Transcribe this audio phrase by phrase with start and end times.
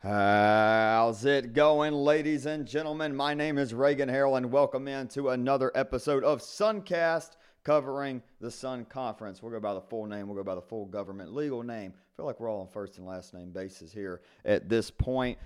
[0.00, 3.16] How's it going, ladies and gentlemen?
[3.16, 7.30] My name is Reagan Harrell, and welcome in to another episode of Suncast
[7.64, 9.42] covering the Sun Conference.
[9.42, 11.92] We'll go by the full name, we'll go by the full government legal name.
[11.96, 15.36] I feel like we're all on first and last name basis here at this point.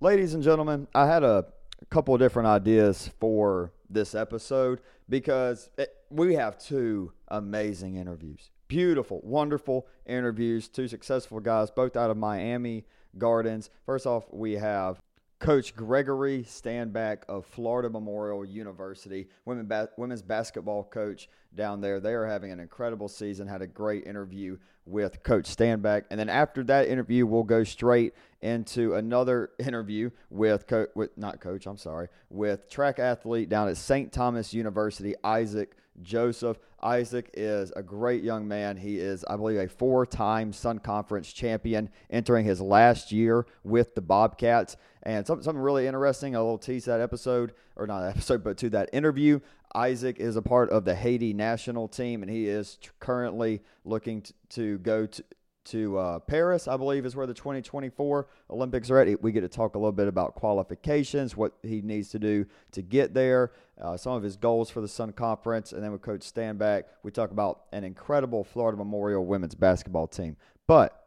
[0.00, 1.46] Ladies and gentlemen, I had a
[1.88, 8.50] couple of different ideas for this episode because it, we have two amazing interviews.
[8.68, 10.68] Beautiful, wonderful interviews.
[10.68, 12.84] Two successful guys, both out of Miami
[13.18, 13.70] Gardens.
[13.86, 15.00] First off, we have
[15.42, 21.98] Coach Gregory Stanback of Florida Memorial University, women ba- women's basketball coach down there.
[21.98, 23.48] They are having an incredible season.
[23.48, 28.14] Had a great interview with Coach Stanback, and then after that interview, we'll go straight
[28.40, 31.66] into another interview with co- with not coach.
[31.66, 34.12] I'm sorry, with track athlete down at St.
[34.12, 36.58] Thomas University, Isaac Joseph.
[36.82, 38.76] Isaac is a great young man.
[38.76, 43.94] He is, I believe, a four time Sun Conference champion, entering his last year with
[43.94, 44.76] the Bobcats.
[45.04, 48.70] And something, something really interesting, a little tease that episode, or not episode, but to
[48.70, 49.40] that interview.
[49.74, 54.32] Isaac is a part of the Haiti national team, and he is currently looking to,
[54.50, 55.24] to go to,
[55.64, 59.22] to uh, Paris, I believe, is where the 2024 Olympics are at.
[59.22, 62.82] We get to talk a little bit about qualifications, what he needs to do to
[62.82, 66.20] get there, uh, some of his goals for the Sun Conference, and then with Coach
[66.20, 70.36] Stanback, we talk about an incredible Florida Memorial women's basketball team.
[70.66, 71.06] But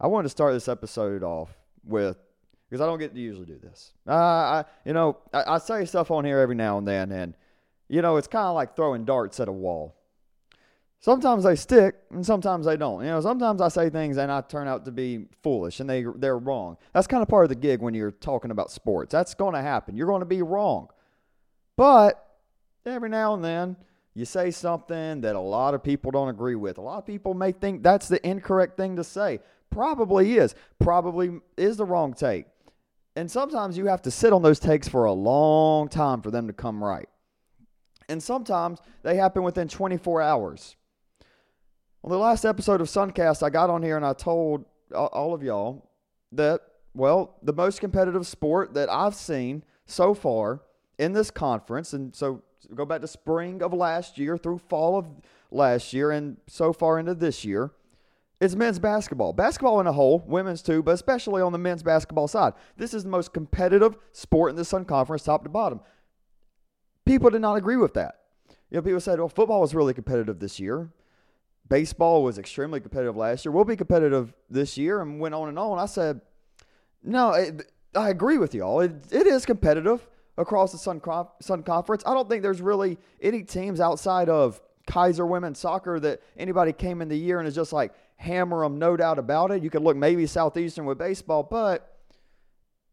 [0.00, 1.50] I wanted to start this episode off
[1.84, 2.18] with
[2.68, 3.92] because I don't get to usually do this.
[4.06, 7.34] Uh, I, you know, I, I say stuff on here every now and then, and
[7.88, 9.96] you know, it's kind of like throwing darts at a wall
[11.00, 13.02] sometimes they stick and sometimes they don't.
[13.02, 16.04] You know, sometimes I say things and I turn out to be foolish and they
[16.16, 16.76] they're wrong.
[16.94, 19.12] That's kind of part of the gig when you're talking about sports.
[19.12, 19.96] That's going to happen.
[19.96, 20.88] You're going to be wrong.
[21.80, 22.22] But
[22.84, 23.74] every now and then
[24.12, 26.76] you say something that a lot of people don't agree with.
[26.76, 29.40] A lot of people may think that's the incorrect thing to say.
[29.70, 30.54] Probably is.
[30.78, 32.44] Probably is the wrong take.
[33.16, 36.48] And sometimes you have to sit on those takes for a long time for them
[36.48, 37.08] to come right.
[38.10, 40.76] And sometimes they happen within 24 hours.
[42.04, 45.42] On the last episode of Suncast, I got on here and I told all of
[45.42, 45.88] y'all
[46.32, 46.60] that,
[46.92, 50.60] well, the most competitive sport that I've seen so far
[51.00, 52.42] in this conference, and so
[52.74, 55.06] go back to spring of last year through fall of
[55.50, 57.72] last year and so far into this year,
[58.40, 59.34] It's men's basketball.
[59.34, 62.54] Basketball in a whole, women's too, but especially on the men's basketball side.
[62.76, 65.80] This is the most competitive sport in the Sun Conference, top to bottom.
[67.04, 68.14] People did not agree with that.
[68.70, 70.90] You know, people said, well, football was really competitive this year.
[71.68, 73.52] Baseball was extremely competitive last year.
[73.52, 75.78] We'll be competitive this year, and went on and on.
[75.78, 76.20] I said,
[77.02, 78.80] no, it, I agree with y'all.
[78.80, 80.06] It, it is competitive
[80.40, 81.02] across the Sun,
[81.40, 82.02] Sun Conference.
[82.06, 87.02] I don't think there's really any teams outside of Keiser women's soccer that anybody came
[87.02, 89.62] in the year and is just like hammer them, no doubt about it.
[89.62, 91.96] You could look maybe Southeastern with baseball, but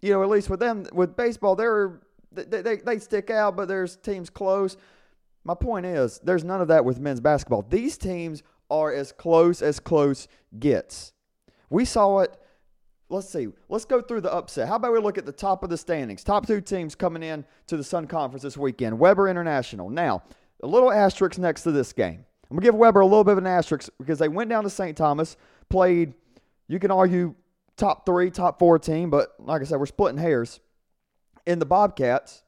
[0.01, 3.67] you know, at least with them with baseball, they're they, they, they stick out, but
[3.67, 4.77] there's teams close.
[5.43, 7.65] My point is, there's none of that with men's basketball.
[7.67, 10.27] These teams are as close as close
[10.59, 11.13] gets.
[11.69, 12.37] We saw it.
[13.09, 13.47] Let's see.
[13.69, 14.67] Let's go through the upset.
[14.67, 16.23] How about we look at the top of the standings?
[16.23, 18.99] Top two teams coming in to the Sun Conference this weekend.
[18.99, 19.89] Webber International.
[19.89, 20.23] Now,
[20.61, 22.25] a little asterisk next to this game.
[22.49, 24.69] I'm to give Webber a little bit of an asterisk because they went down to
[24.69, 24.95] St.
[24.97, 25.37] Thomas,
[25.69, 26.13] played,
[26.67, 27.35] you can argue,
[27.77, 30.59] top three, top four team, but like I said, we're splitting hairs.
[31.45, 32.43] In the Bobcats,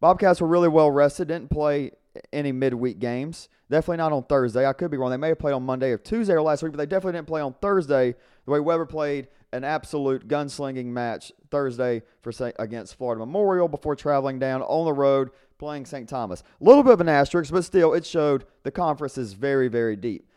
[0.00, 1.92] Bobcats were really well rested, didn't play
[2.32, 3.48] any midweek games.
[3.70, 4.66] Definitely not on Thursday.
[4.66, 5.10] I could be wrong.
[5.10, 7.26] They may have played on Monday or Tuesday or last week, but they definitely didn't
[7.26, 13.18] play on Thursday the way Webber played an absolute gunslinging match Thursday for against Florida
[13.18, 16.08] Memorial before traveling down on the road playing St.
[16.08, 16.42] Thomas.
[16.60, 19.96] A little bit of an asterisk, but still, it showed the conference is very, very
[19.96, 20.28] deep.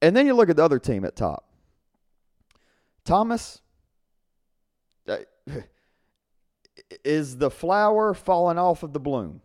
[0.00, 1.48] And then you look at the other team at top.
[3.04, 3.60] Thomas
[5.06, 5.18] uh,
[7.04, 9.42] is the flower falling off of the bloom.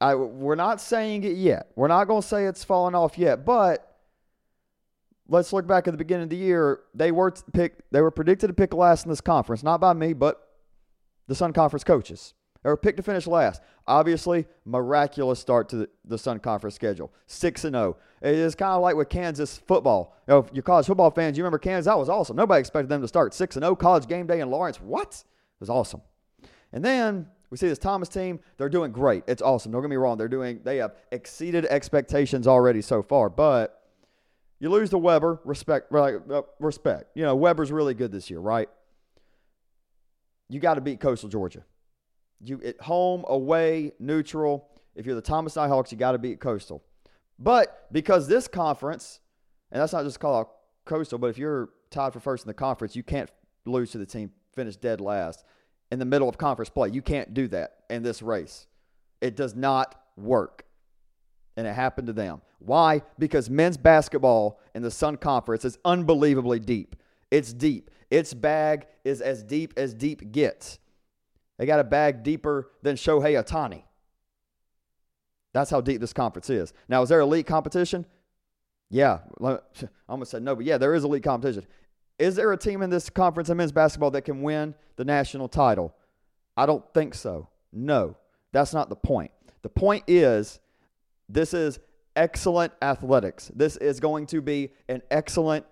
[0.00, 1.70] I, we're not saying it yet.
[1.74, 3.95] We're not going to say it's fallen off yet, but
[5.28, 6.80] let's look back at the beginning of the year.
[6.94, 7.82] They were picked.
[7.92, 10.46] They were predicted to pick last in this conference, not by me, but
[11.26, 12.34] the Sun Conference coaches.
[12.62, 13.62] They were picked to finish last.
[13.86, 17.12] Obviously, miraculous start to the, the Sun Conference schedule.
[17.26, 17.96] Six and zero.
[17.96, 18.28] Oh.
[18.28, 20.16] It is kind of like with Kansas football.
[20.26, 21.86] You know, if you're college football fans, you remember Kansas.
[21.86, 22.36] That was awesome.
[22.36, 23.72] Nobody expected them to start six and zero.
[23.72, 24.80] Oh, college game day in Lawrence.
[24.80, 25.12] What?
[25.12, 26.00] It was awesome.
[26.72, 29.22] And then we see this Thomas team, they're doing great.
[29.26, 29.70] It's awesome.
[29.70, 30.18] Don't get me wrong.
[30.18, 33.28] They're doing they have exceeded expectations already so far.
[33.28, 33.80] But
[34.58, 37.10] you lose to Webber, respect uh, respect.
[37.14, 38.68] You know, Webber's really good this year, right?
[40.48, 41.64] You got to beat Coastal Georgia.
[42.40, 44.68] You at home, away, neutral.
[44.94, 46.82] If you're the Thomas Nighthawks, you got to beat Coastal.
[47.38, 49.20] But because this conference,
[49.70, 50.46] and that's not just called
[50.84, 53.30] Coastal, but if you're tied for first in the conference, you can't
[53.66, 55.44] lose to the team finished dead last
[55.90, 56.88] in the middle of conference play.
[56.90, 58.66] You can't do that in this race.
[59.20, 60.65] It does not work.
[61.56, 62.42] And it happened to them.
[62.58, 63.02] Why?
[63.18, 66.96] Because men's basketball in the Sun Conference is unbelievably deep.
[67.30, 67.90] It's deep.
[68.10, 70.78] Its bag is as deep as deep gets.
[71.58, 73.82] They got a bag deeper than Shohei Ohtani.
[75.52, 76.74] That's how deep this conference is.
[76.86, 78.04] Now, is there elite competition?
[78.90, 79.20] Yeah.
[79.42, 79.58] I
[80.08, 81.66] almost said no, but yeah, there is elite competition.
[82.18, 85.48] Is there a team in this conference in men's basketball that can win the national
[85.48, 85.94] title?
[86.56, 87.48] I don't think so.
[87.72, 88.16] No,
[88.52, 89.30] that's not the point.
[89.62, 90.60] The point is
[91.28, 91.78] this is
[92.14, 93.50] excellent athletics.
[93.54, 95.66] This is going to be an excellent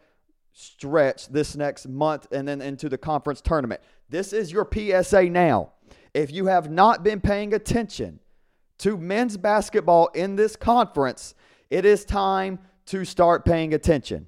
[0.53, 3.81] stretch this next month and then into the conference tournament.
[4.09, 5.73] This is your PSA now.
[6.13, 8.21] If you have not been paying attention
[8.79, 11.35] to men's basketball in this conference,
[11.71, 14.27] it is time to start paying attention.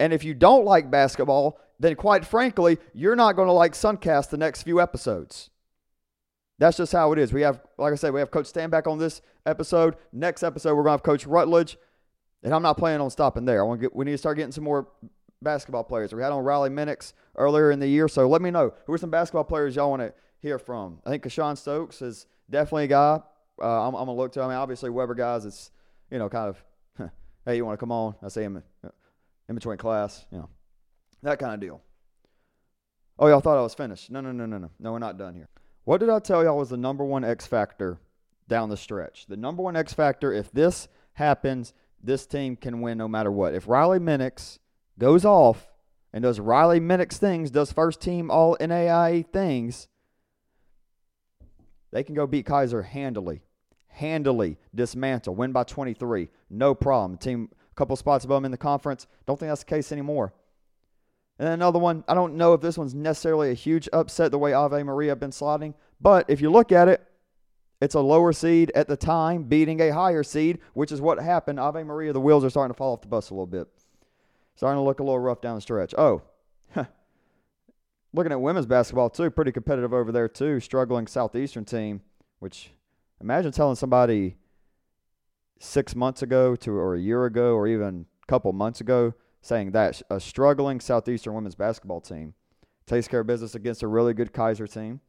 [0.00, 4.30] And if you don't like basketball, then quite frankly, you're not going to like Suncast
[4.30, 5.50] the next few episodes.
[6.62, 7.32] That's just how it is.
[7.32, 9.96] We have, like I said, we have Coach Stanback on this episode.
[10.12, 11.76] Next episode, we're to have Coach Rutledge.
[12.44, 13.60] And I'm not planning on stopping there.
[13.60, 14.86] I want to get, we need to start getting some more
[15.42, 16.14] basketball players.
[16.14, 18.06] We had on Riley Minix earlier in the year.
[18.06, 21.00] So let me know who are some basketball players y'all want to hear from.
[21.04, 23.20] I think Kashawn Stokes is definitely a guy.
[23.60, 24.42] Uh, I'm, I'm, gonna look to.
[24.42, 25.44] I mean, obviously Webber guys.
[25.44, 25.72] It's
[26.12, 27.10] you know kind of,
[27.44, 28.14] hey, you want to come on?
[28.22, 28.62] I see him
[29.48, 30.26] in between class.
[30.30, 30.48] You know,
[31.24, 31.82] that kind of deal.
[33.18, 34.12] Oh, y'all thought I was finished?
[34.12, 34.70] No, no, no, no, no.
[34.78, 35.48] No, we're not done here.
[35.84, 37.98] What did I tell y'all was the number one X factor
[38.48, 39.26] down the stretch?
[39.26, 40.32] The number one X factor.
[40.32, 43.54] If this happens, this team can win no matter what.
[43.54, 44.58] If Riley Minix
[44.98, 45.68] goes off
[46.12, 49.88] and does Riley Minix things, does first team all NAIA things,
[51.90, 53.42] they can go beat Keiser handily.
[53.88, 56.28] Handily dismantle, win by 23.
[56.48, 57.18] No problem.
[57.18, 59.06] Team a couple spots above them in the conference.
[59.26, 60.32] Don't think that's the case anymore.
[61.42, 64.52] And another one, I don't know if this one's necessarily a huge upset the way
[64.52, 67.04] Ave Maria have been sliding, but if you look at it,
[67.80, 71.58] it's a lower seed at the time beating a higher seed, which is what happened.
[71.58, 73.66] Ave Maria, the wheels are starting to fall off the bus a little bit.
[74.54, 75.92] Starting to look a little rough down the stretch.
[75.98, 76.22] Oh,
[78.12, 80.60] looking at women's basketball too, pretty competitive over there too.
[80.60, 82.02] Struggling Southeastern team,
[82.38, 82.70] which
[83.20, 84.36] imagine telling somebody
[85.58, 89.12] six months ago to or a year ago or even a couple months ago
[89.42, 92.34] saying that a struggling Southeastern women's basketball team
[92.86, 95.00] takes care of business against a really good Keiser team.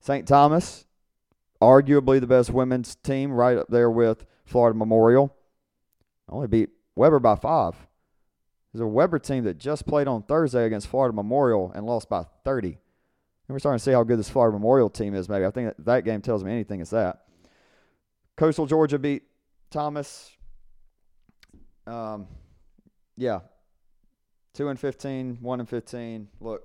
[0.00, 0.26] St.
[0.26, 0.86] Thomas,
[1.60, 5.36] arguably the best women's team, right up there with Florida Memorial.
[6.28, 7.76] Only beat Webber by five.
[8.72, 12.24] There's a Webber team that just played on Thursday against Florida Memorial and lost by
[12.44, 12.68] 30.
[12.68, 12.78] And
[13.48, 15.44] we're starting to see how good this Florida Memorial team is, maybe.
[15.44, 17.24] I think that, that game tells me anything, it's that.
[18.36, 19.24] Coastal Georgia beat
[19.70, 20.30] Thomas.
[21.86, 22.26] Um,
[23.22, 23.40] yeah.
[24.54, 26.28] 2 and 15, 1 and 15.
[26.40, 26.62] Look,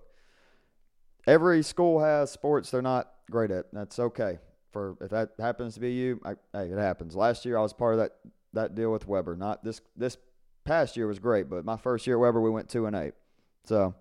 [1.25, 3.65] every school has sports they're not great at.
[3.71, 4.39] That's okay
[4.77, 7.15] for if that happens to be you, I, hey, it happens.
[7.15, 8.11] Last year I was part of that
[8.53, 9.35] that deal with Webber.
[9.35, 10.17] Not this this
[10.65, 13.13] past year was great, but my first year at Webber we went two and eight.
[13.63, 13.95] So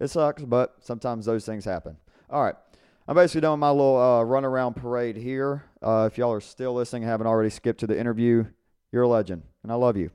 [0.00, 1.96] it sucks, but sometimes those things happen.
[2.28, 2.54] All right.
[3.08, 5.64] I'm basically doing my little uh, run around parade here.
[5.82, 8.44] Uh, if y'all are still listening, haven't already skipped to the interview,
[8.92, 10.10] you're a legend, and I love you.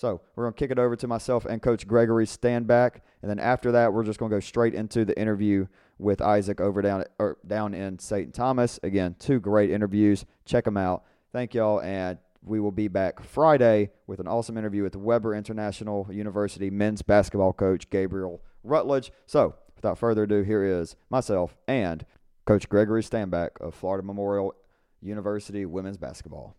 [0.00, 3.38] So we're going to kick it over to myself and Coach Gregory Stanback, and then
[3.38, 5.66] after that, we're just going to go straight into the interview
[5.98, 8.32] with Isaac over down or down in St.
[8.32, 8.80] Thomas.
[8.82, 10.24] Again, two great interviews.
[10.46, 11.04] Check them out.
[11.34, 16.08] Thank y'all, and we will be back Friday with an awesome interview with Webber International
[16.10, 19.12] University men's basketball coach Gabriel Rutledge.
[19.26, 22.06] So, without further ado, here is myself and
[22.46, 24.54] Coach Gregory Stanback of Florida Memorial
[25.02, 26.56] University women's basketball.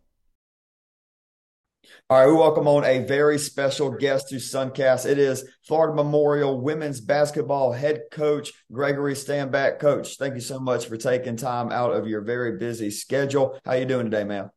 [2.11, 5.09] All right, we welcome on a very special guest to Suncast.
[5.09, 9.79] It is Florida Memorial women's basketball head coach Gregory Stanback.
[9.79, 13.57] Coach, thank you so much for taking time out of your very busy schedule.
[13.65, 14.49] How you doing today, man?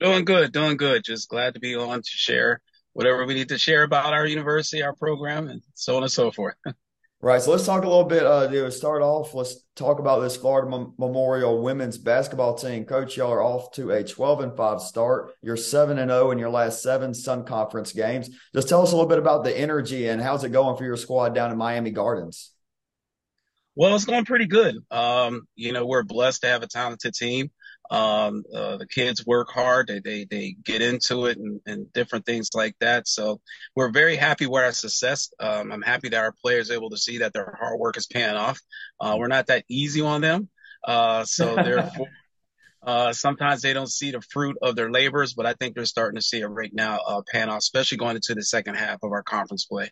[0.00, 1.02] Doing good, doing good.
[1.02, 2.60] Just glad to be on to share
[2.92, 6.30] whatever we need to share about our university, our program, and so on and so
[6.30, 6.56] forth.
[7.22, 7.40] Right.
[7.40, 8.24] So let's talk a little bit.
[8.24, 12.84] Uh, to start off, let's talk about this Florida Mem- Memorial women's basketball team.
[12.84, 15.32] Coach, y'all are off to a 12 and 5 start.
[15.40, 18.28] You're 7 and 0 in your last seven Sun Conference games.
[18.54, 20.98] Just tell us a little bit about the energy and how's it going for your
[20.98, 22.52] squad down in Miami Gardens.
[23.74, 24.76] Well, it's going pretty good.
[24.90, 27.50] Um, you know, we're blessed to have a talented team.
[27.90, 29.88] Um, uh, the kids work hard.
[29.88, 33.06] They, they, they get into it and, and different things like that.
[33.08, 33.40] So
[33.74, 35.32] we're very happy with our success.
[35.38, 38.06] Um, I'm happy that our players are able to see that their hard work is
[38.06, 38.60] paying off.
[39.00, 40.48] Uh, we're not that easy on them.
[40.84, 42.08] Uh, so therefore,
[42.86, 46.16] uh, sometimes they don't see the fruit of their labors, but I think they're starting
[46.16, 49.12] to see it right now, uh, pan off, especially going into the second half of
[49.12, 49.90] our conference play.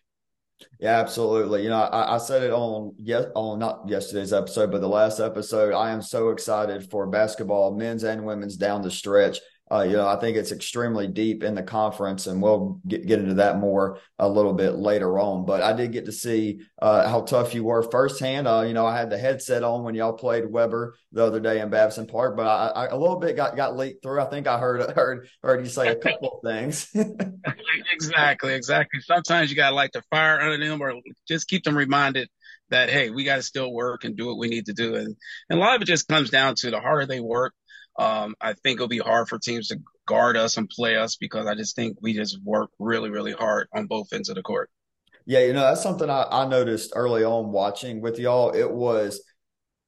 [0.81, 1.63] Yeah, absolutely.
[1.65, 5.21] You know, I, I said it on yes on not yesterday's episode, but the last
[5.21, 5.73] episode.
[5.75, 9.39] I am so excited for basketball, men's and women's down the stretch.
[9.75, 13.19] Uh, you know, I think it's extremely deep in the conference, and we'll get, get
[13.19, 15.45] into that more a little bit later on.
[15.47, 18.47] But I did get to see uh, how tough you were firsthand.
[18.47, 21.61] Uh, you know, I had the headset on when y'all played Webber the other day
[21.61, 24.21] in Babson Park, but I, I, a little bit got, got leaked through.
[24.21, 26.89] I think I heard heard heard you say a couple of things.
[27.93, 29.01] exactly, exactly.
[29.01, 30.95] Sometimes you gotta light the fire under them, or
[31.27, 32.29] just keep them reminded
[32.71, 34.95] that hey, we got to still work and do what we need to do.
[34.95, 35.17] And
[35.51, 37.55] and a lot of it just comes down to the harder they work,
[37.99, 41.47] um, I think it'll be hard for teams to guard us and play us because
[41.47, 44.71] I just think we just work really, really hard on both ends of the court.
[45.27, 48.51] Yeah, you know, that's something I, I noticed early on watching with y'all.
[48.51, 49.23] It was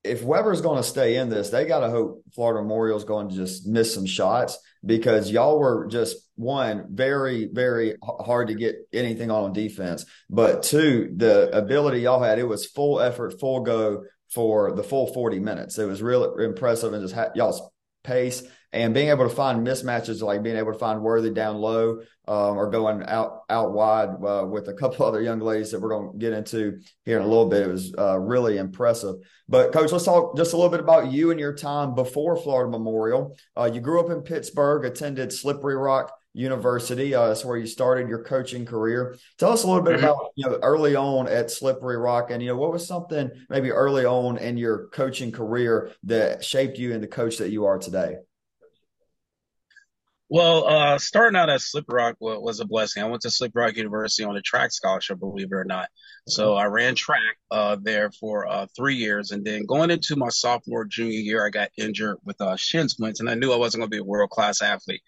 [0.02, 3.34] if Webber's going to stay in this, they got to hope Florida Memorial's going to
[3.34, 9.30] just miss some shots because y'all were just one very, very hard to get anything
[9.30, 10.06] on defense.
[10.30, 15.12] But two, the ability y'all had, it was full effort, full go for the full
[15.12, 15.78] 40 minutes.
[15.78, 17.60] It was real impressive and just ha- y'all's
[18.06, 22.00] pace and being able to find mismatches, like being able to find Worthy down low
[22.28, 25.88] um, or going out out wide uh, with a couple other young ladies that we're
[25.88, 27.62] going to get into here in a little bit.
[27.62, 29.16] It was uh, really impressive.
[29.48, 32.70] But coach, let's talk just a little bit about you and your time before Florida
[32.70, 33.36] Memorial.
[33.56, 37.14] Uh, you grew up in Pittsburgh, attended Slippery Rock University.
[37.14, 39.16] Uh, that's where you started your coaching career.
[39.38, 40.04] Tell us a little bit mm-hmm.
[40.04, 43.70] about you know early on at Slippery Rock, and you know what was something maybe
[43.70, 48.16] early on in your coaching career that shaped you into coach that you are today.
[50.28, 53.02] Well, uh, starting out at Slippery Rock was, was, a blessing.
[53.02, 55.88] I went to Slippery Rock University on a track scholarship, believe it or not.
[56.26, 60.28] So I ran track uh, there for uh, three years, and then going into my
[60.28, 63.82] sophomore junior year, I got injured with uh, shin splints, and I knew I wasn't
[63.82, 65.02] going to be a world class athlete.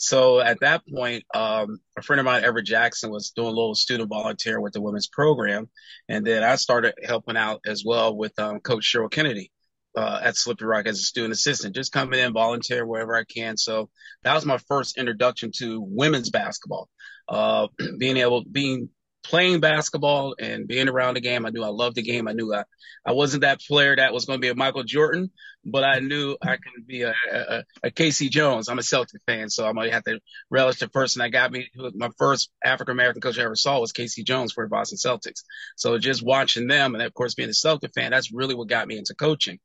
[0.00, 3.74] So at that point, um, a friend of mine, Everett Jackson, was doing a little
[3.74, 5.68] student volunteer with the women's program,
[6.08, 9.52] and then I started helping out as well with um, Coach Cheryl Kennedy
[9.94, 13.58] uh, at Slippery Rock as a student assistant, just coming in, volunteer wherever I can.
[13.58, 13.90] So
[14.22, 16.88] that was my first introduction to women's basketball.
[17.28, 18.88] Uh, being able, being
[19.22, 21.46] playing basketball and being around the game.
[21.46, 22.28] I knew I loved the game.
[22.28, 22.64] I knew I,
[23.04, 25.30] I wasn't that player that was going to be a Michael Jordan,
[25.64, 28.28] but I knew I could be a, a, a K.C.
[28.28, 28.68] Jones.
[28.68, 31.52] I'm a Celtic fan, so I'm going to have to relish the person that got
[31.52, 31.68] me.
[31.94, 34.24] My first African American coach I ever saw was K.C.
[34.24, 35.42] Jones for the Boston Celtics.
[35.76, 38.88] So just watching them, and of course being a Celtic fan, that's really what got
[38.88, 39.58] me into coaching.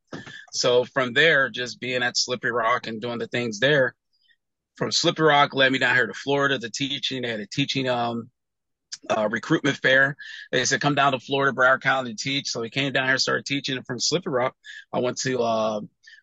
[0.51, 3.95] So from there, just being at Slippery Rock and doing the things there.
[4.75, 7.21] From Slippery Rock led me down here to Florida to teaching.
[7.21, 8.29] They had a teaching um,
[9.09, 10.15] uh, recruitment fair.
[10.51, 12.49] They said, come down to Florida, Broward County to teach.
[12.49, 14.55] So we came down here, started teaching from Slippery Rock.
[14.93, 15.81] I went to, uh,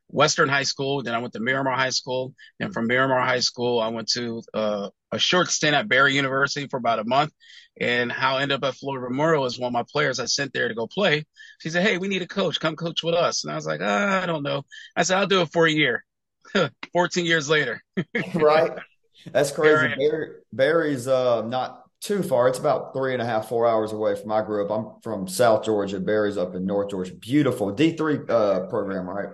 [0.08, 1.02] Western High School.
[1.02, 2.34] Then I went to Miramar High School.
[2.60, 6.66] And from Miramar High School, I went to, uh, a short stint at Barry University
[6.68, 7.32] for about a month.
[7.80, 10.52] And how I ended up at Florida Memorial is one of my players I sent
[10.52, 11.24] there to go play.
[11.58, 12.60] She said, Hey, we need a coach.
[12.60, 13.44] Come coach with us.
[13.44, 14.64] And I was like, ah, I don't know.
[14.94, 16.04] I said, I'll do it for a year.
[16.92, 17.82] 14 years later.
[18.34, 18.72] right.
[19.30, 19.94] That's crazy.
[19.96, 22.48] Barry, Barry's uh, not too far.
[22.48, 24.70] It's about three and a half, four hours away from my group.
[24.70, 26.00] I'm from South Georgia.
[26.00, 27.14] Barry's up in North Georgia.
[27.14, 29.28] Beautiful D three uh, program, right?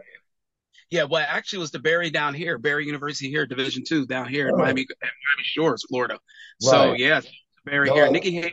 [0.90, 4.28] Yeah, well, actually, it was the Barry down here, Barry University here, Division two down
[4.28, 4.54] here oh.
[4.54, 6.14] in Miami, Miami Shores, Florida.
[6.14, 6.70] Right.
[6.70, 7.22] So yeah,
[7.64, 8.10] Barry here.
[8.10, 8.52] Nikki Hayes,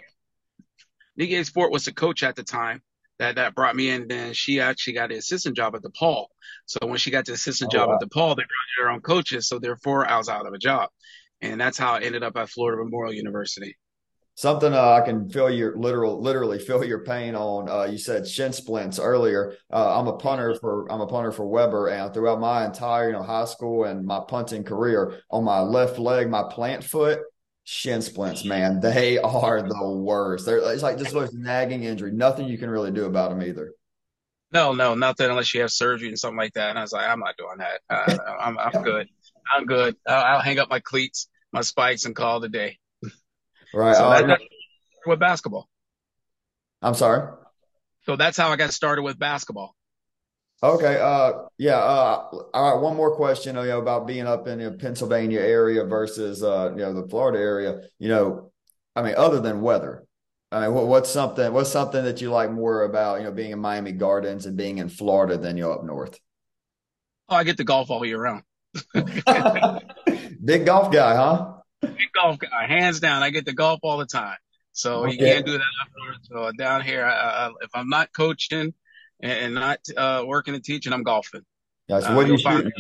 [1.18, 2.82] Nikki Hayes Fort was the coach at the time
[3.20, 4.08] that that brought me in.
[4.08, 6.28] Then she actually got the assistant job at DePaul.
[6.66, 8.00] So when she got the assistant oh, job wow.
[8.02, 9.48] at DePaul, they brought their own coaches.
[9.48, 10.90] So therefore, I was out of a job,
[11.42, 13.78] and that's how I ended up at Florida Memorial University
[14.36, 17.68] something uh, I can feel your literal, literally feel your pain on.
[17.68, 19.56] Uh, you said shin splints earlier.
[19.72, 23.14] Uh, I'm a punter for I'm a punter for Webber, and throughout my entire you
[23.14, 27.20] know high school and my punting career, on my left leg, my plant foot,
[27.64, 30.46] shin splints, man, they are the worst.
[30.46, 32.12] They're it's like just most nagging injury.
[32.12, 33.74] Nothing you can really do about them either.
[34.52, 36.70] No, no, nothing unless you have surgery and something like that.
[36.70, 37.82] And I was like, I'm not doing that.
[37.90, 39.10] Uh, I'm, I'm good.
[39.52, 39.98] I'm good.
[40.08, 42.78] I'll, I'll hang up my cleats, my spikes, and call it a day.
[43.74, 43.96] Right.
[43.96, 44.38] So uh,
[45.06, 45.70] with basketball.
[46.82, 47.32] I'm sorry.
[48.06, 49.76] So that's how I got started with basketball.
[50.62, 51.00] Okay.
[51.00, 51.78] Uh, yeah.
[51.78, 52.82] Uh, all right.
[52.82, 56.82] One more question, you know, about being up in the Pennsylvania area versus, uh, you
[56.82, 57.82] know, the Florida area.
[58.00, 58.52] You know,
[58.96, 60.06] I mean, other than weather,
[60.52, 63.52] I mean, what, what's something, what's something that you like more about, you know, being
[63.52, 66.20] in Miami Gardens and being in Florida than you up north?
[67.28, 68.44] Oh, I get to golf all year round.
[70.44, 71.55] Big golf guy, huh?
[72.14, 73.24] Golf guy, hands down.
[73.24, 74.38] I get to golf all the time.
[74.72, 75.14] So okay.
[75.14, 76.28] you can't do that afterwards.
[76.30, 78.74] So down here, I, I, if I'm not coaching
[79.22, 81.46] and, not uh, working and teaching, I'm golfing.
[81.88, 82.12] Gotcha.
[82.12, 82.72] Uh, what are you shooting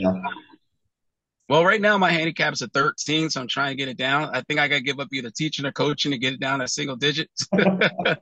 [1.47, 4.29] Well, right now my handicap is a 13, so I'm trying to get it down.
[4.33, 6.59] I think I got to give up either teaching or coaching to get it down
[6.59, 7.47] to single digits.
[7.53, 8.17] I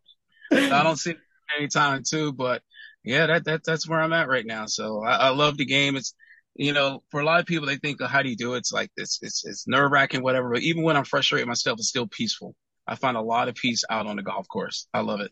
[0.51, 1.18] don't see it
[1.58, 2.62] anytime too, but
[3.03, 4.65] yeah, that, that that's where I'm at right now.
[4.65, 5.96] So I, I love the game.
[5.96, 6.13] It's
[6.55, 8.60] you know, for a lot of people, they think, oh, how do you do it?
[8.60, 10.50] It's like it's it's, it's nerve wracking, whatever.
[10.51, 12.55] But even when I'm frustrated myself, it's still peaceful.
[12.88, 14.88] I find a lot of peace out on the golf course.
[14.93, 15.31] I love it.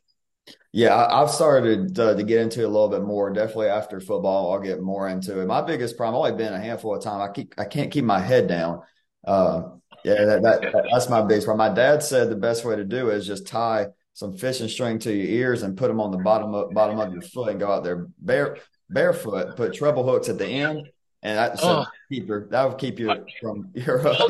[0.73, 3.31] Yeah, I, have started to, to, get into it a little bit more.
[3.31, 5.45] Definitely after football, I'll get more into it.
[5.45, 7.21] My biggest problem, I've only been a handful of time.
[7.21, 8.81] I keep, I can't keep my head down.
[9.25, 9.63] Uh,
[10.03, 11.67] yeah, that, that, that's my biggest problem.
[11.67, 14.97] My dad said the best way to do it is just tie some fishing string
[14.99, 17.59] to your ears and put them on the bottom of, bottom of your foot and
[17.59, 18.57] go out there bare
[18.89, 19.55] barefoot.
[19.55, 20.89] Put treble hooks at the end,
[21.23, 21.85] and oh.
[22.09, 24.07] that will keep you from your.
[24.07, 24.29] Uh,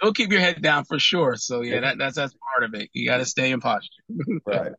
[0.00, 1.34] It'll keep your head down for sure.
[1.36, 2.88] So yeah, that, that's that's part of it.
[2.92, 4.02] You got to stay in posture.
[4.46, 4.72] right.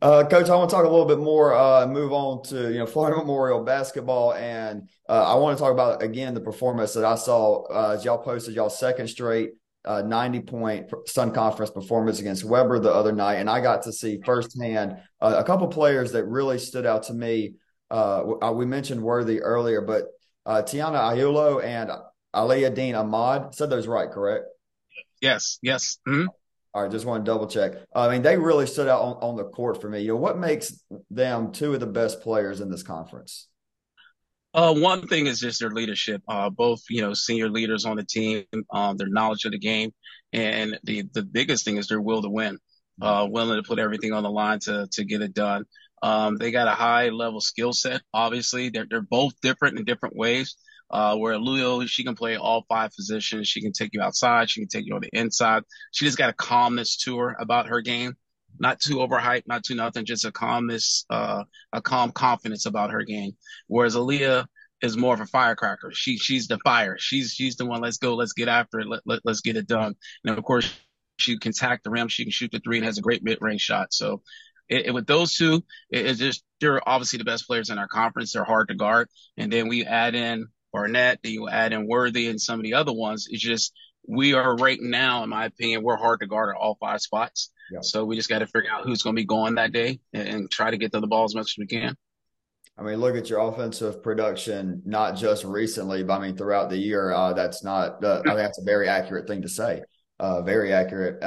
[0.00, 1.54] Uh, Coach, I want to talk a little bit more.
[1.54, 5.72] Uh, move on to you know Florida Memorial basketball, and uh, I want to talk
[5.72, 9.52] about again the performance that I saw uh, as y'all posted y'all second straight
[9.84, 13.92] uh, 90 point Sun Conference performance against Webber the other night, and I got to
[13.92, 17.54] see firsthand uh, a couple players that really stood out to me.
[17.90, 20.06] we mentioned Worthy earlier, but
[20.46, 21.90] Tiana Ayulo and
[22.34, 24.44] Aliyah Dean Ahmad said those right, correct?
[25.20, 25.98] Yes, yes.
[26.06, 26.28] Mm-hmm.
[26.74, 27.72] All right, just want to double check.
[27.94, 30.00] I mean, they really stood out on, on the court for me.
[30.00, 30.78] You know, what makes
[31.10, 33.48] them two of the best players in this conference?
[34.52, 36.22] Uh, one thing is just their leadership.
[36.28, 39.90] Uh, both, you know, senior leaders on the team, um, their knowledge of the game,
[40.32, 42.58] and the the biggest thing is their will to win.
[43.00, 45.64] Uh, willing to put everything on the line to to get it done.
[46.06, 48.00] Um, they got a high level skill set.
[48.14, 50.56] Obviously, they're they're both different in different ways.
[50.88, 53.48] Uh, where Leo, she can play all five positions.
[53.48, 54.48] She can take you outside.
[54.48, 55.64] She can take you on the inside.
[55.90, 58.14] She just got a calmness to her about her game.
[58.60, 63.02] Not too overhyped, not too nothing, just a calmness, uh, a calm confidence about her
[63.02, 63.32] game.
[63.66, 64.46] Whereas Aaliyah
[64.80, 65.90] is more of a firecracker.
[65.92, 66.96] She, she's the fire.
[67.00, 67.80] She's, she's the one.
[67.80, 68.14] Let's go.
[68.14, 68.86] Let's get after it.
[68.86, 69.96] Let, let, let's get it done.
[70.24, 70.72] And of course,
[71.18, 72.06] she can tack the rim.
[72.06, 73.92] She can shoot the three and has a great mid range shot.
[73.92, 74.22] So
[74.68, 77.88] it, it, with those two, it, it's just, they're obviously the best players in our
[77.88, 78.32] conference.
[78.32, 79.08] They're hard to guard.
[79.36, 82.74] And then we add in Barnett, then you add in Worthy and some of the
[82.74, 83.28] other ones.
[83.30, 83.72] It's just
[84.08, 87.50] we are right now, in my opinion, we're hard to guard at all five spots.
[87.70, 87.80] Yeah.
[87.82, 90.28] So we just got to figure out who's going to be going that day and,
[90.28, 91.96] and, try to get to the ball as much as we can.
[92.78, 96.76] I mean, look at your offensive production, not just recently, but I mean throughout the
[96.76, 97.10] year.
[97.10, 98.04] Uh, that's not.
[98.04, 99.82] Uh, I that's a very accurate thing to say.
[100.20, 101.22] Uh, very accurate.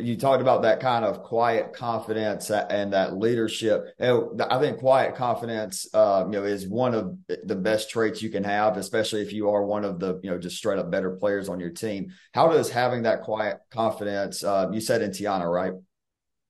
[0.00, 3.94] You talked about that kind of quiet confidence and that leadership.
[3.98, 8.28] And I think quiet confidence, uh, you know, is one of the best traits you
[8.28, 11.12] can have, especially if you are one of the, you know, just straight up better
[11.12, 12.12] players on your team.
[12.32, 15.72] How does having that quiet confidence, uh, you said in Tiana, right?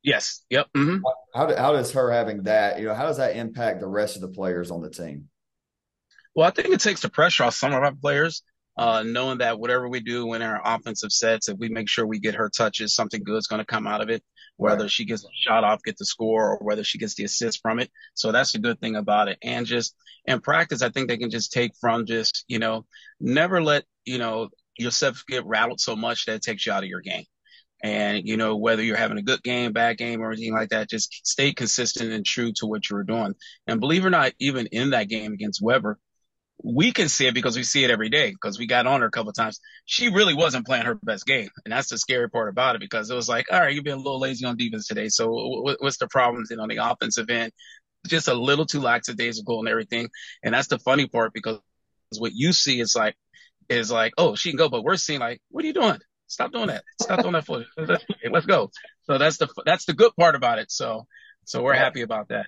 [0.03, 0.43] Yes.
[0.51, 0.69] Yep.
[0.75, 0.99] Mm-hmm.
[1.35, 4.23] How, how does her having that, you know, how does that impact the rest of
[4.23, 5.29] the players on the team?
[6.35, 8.43] Well, I think it takes the pressure off some of our players
[8.77, 12.19] uh, knowing that whatever we do in our offensive sets, if we make sure we
[12.19, 14.23] get her touches, something good's going to come out of it,
[14.57, 14.91] whether right.
[14.91, 17.79] she gets a shot off, get the score, or whether she gets the assist from
[17.79, 17.91] it.
[18.15, 19.39] So that's the good thing about it.
[19.43, 22.85] And just in practice, I think they can just take from just, you know,
[23.21, 26.89] never let, you know, yourself get rattled so much that it takes you out of
[26.89, 27.25] your game.
[27.83, 30.89] And, you know, whether you're having a good game, bad game, or anything like that,
[30.89, 33.35] just stay consistent and true to what you're doing.
[33.67, 35.99] And believe it or not, even in that game against Webber,
[36.65, 39.07] we can see it because we see it every day because we got on her
[39.07, 39.61] a couple times.
[39.85, 41.51] She really wasn't playing her best game.
[41.65, 43.99] And that's the scary part about it because it was like, all right, you've been
[43.99, 45.09] a little lazy on defense today.
[45.09, 45.29] So
[45.79, 47.53] what's the problems in on the offensive end?
[48.07, 50.09] Just a little too lackadaisical and everything.
[50.43, 51.61] And that's the funny part because
[52.19, 53.15] what you see is like,
[53.69, 55.99] is like, oh, she can go, but we're seeing like, what are you doing?
[56.29, 56.85] Stop doing that.
[57.03, 57.63] Stop doing that for
[58.31, 58.71] Let's go.
[59.03, 60.73] So that's the, that's the good part about it.
[60.73, 61.07] So,
[61.45, 62.47] so we're happy about that.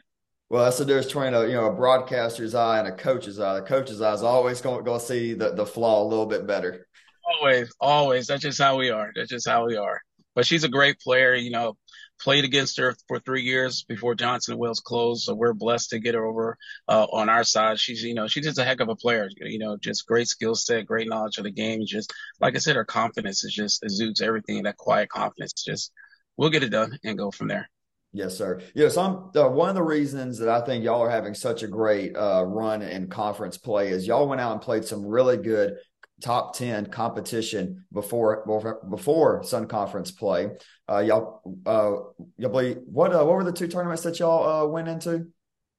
[0.49, 3.55] Well, that's the difference between a you know a broadcaster's eye and a coach's eye.
[3.55, 6.87] The coach's eye is always going to see the, the flaw a little bit better.
[7.25, 8.27] Always, always.
[8.29, 9.11] That's just how we are.
[9.15, 10.01] That's just how we are.
[10.35, 11.35] But she's a great player.
[11.35, 11.77] You know,
[12.21, 15.25] played against her for three years before Johnson and Wales closed.
[15.25, 16.57] So we're blessed to get her over
[16.89, 17.79] uh, on our side.
[17.79, 19.29] She's, you know, she's just a heck of a player.
[19.41, 21.83] You know, just great skill set, great knowledge of the game.
[21.85, 24.63] Just like I said, her confidence is just exudes everything.
[24.63, 25.53] That quiet confidence.
[25.65, 25.93] Just
[26.37, 27.69] we'll get it done and go from there.
[28.17, 28.63] Yes, sir.
[28.75, 32.17] I'm, uh, one of the reasons that I think y'all are having such a great
[32.17, 35.77] uh, run in conference play is y'all went out and played some really good
[36.23, 40.49] top 10 competition before before, before Sun Conference play.
[40.91, 44.67] Uh, y'all, uh, y'all believe, what uh, what were the two tournaments that y'all uh,
[44.67, 45.27] went into?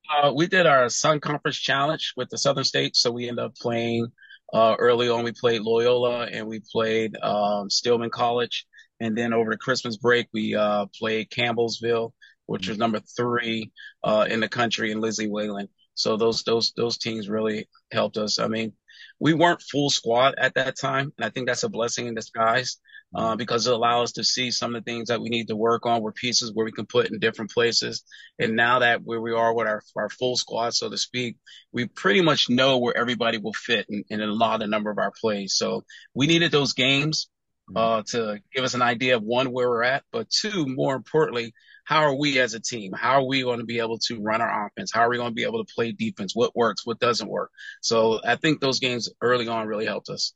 [0.08, 3.56] Uh, we did our Sun Conference Challenge with the Southern States, so we ended up
[3.56, 4.06] playing
[4.54, 5.23] uh, early on.
[5.23, 8.67] We played Loyola and we played um, Stillman College,
[9.00, 10.56] and then over the Christmas break we
[11.00, 12.12] played Campbellsville
[12.47, 13.71] which was number three
[14.03, 15.69] uh, in the country, and Lindsey Wilson.
[15.93, 18.39] So those those those teams really helped us.
[18.39, 18.73] I mean,
[19.19, 22.79] we weren't full squad at that time, and I think that's a blessing in disguise.
[23.15, 23.38] uh, mm-hmm.
[23.38, 25.86] because it allows us to see some of the things that we need to work
[25.86, 28.03] on, where pieces where we can put in different places.
[28.39, 31.38] And now that where we are with our, our full squad, so to speak,
[31.71, 34.89] we pretty much know where everybody will fit in, in a lot of the number
[34.89, 35.55] of our plays.
[35.55, 35.83] So
[36.13, 37.29] we needed those games
[37.69, 37.77] mm-hmm.
[37.77, 41.53] uh, to give us an idea of one, where we're at, but two, more importantly,
[41.88, 42.91] how are we as a team?
[42.91, 44.91] How are we going to be able to run our offense?
[44.93, 46.36] How are we going to be able to play defense?
[46.36, 46.86] What works?
[46.86, 47.50] What doesn't work?
[47.80, 50.34] So I think those games early on really helped us.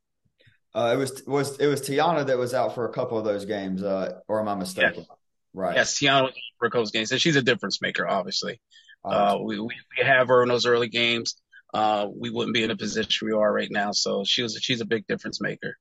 [0.73, 3.43] Uh, it was was it was Tiana that was out for a couple of those
[3.43, 4.99] games, uh, or am I mistaken?
[4.99, 5.17] Yes.
[5.53, 5.75] Right.
[5.75, 8.07] Yes, Tiana was for those games, and she's a difference maker.
[8.07, 8.61] Obviously,
[9.03, 11.35] uh, we, we have her in those early games.
[11.73, 13.91] Uh, we wouldn't be in the position we are right now.
[13.91, 15.77] So she was she's a big difference maker.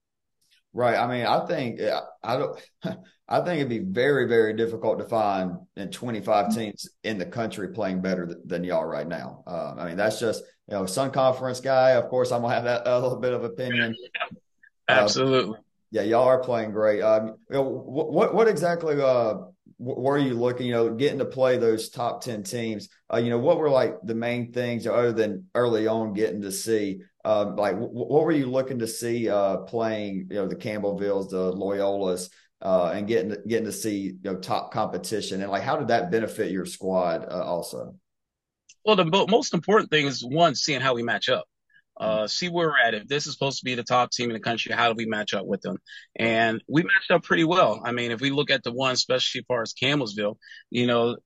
[0.73, 0.97] Right.
[0.97, 1.81] I mean, I think
[2.23, 2.61] I don't.
[3.31, 7.69] I think it'd be very, very difficult to find in 25 teams in the country
[7.69, 9.45] playing better th- than y'all right now.
[9.47, 11.91] Uh, I mean, that's just you know, Sun Conference guy.
[11.91, 13.95] Of course, I'm gonna have that a little bit of opinion.
[14.89, 15.59] Absolutely.
[15.59, 17.03] Uh, yeah, y'all are playing great.
[17.03, 19.35] Um, you know, what what exactly uh,
[19.79, 20.67] were you looking?
[20.67, 22.89] You know, getting to play those top ten teams.
[23.13, 26.53] Uh, you know, what were like the main things other than early on getting to
[26.53, 27.03] see?
[27.25, 30.29] Um, like, w- what were you looking to see uh, playing?
[30.31, 32.31] You know, the Campbellvilles, the Loyolas,
[32.63, 36.11] uh, and getting getting to see you know top competition, and like, how did that
[36.11, 37.95] benefit your squad uh, also?
[38.85, 41.47] Well, the most important thing is one, seeing how we match up
[42.01, 42.95] uh, see where we're at.
[42.95, 45.05] If this is supposed to be the top team in the country, how do we
[45.05, 45.77] match up with them?
[46.17, 47.83] And we matched up pretty well.
[47.85, 50.37] I mean, if we look at the one, especially as far as Campbellsville,
[50.71, 51.19] you know,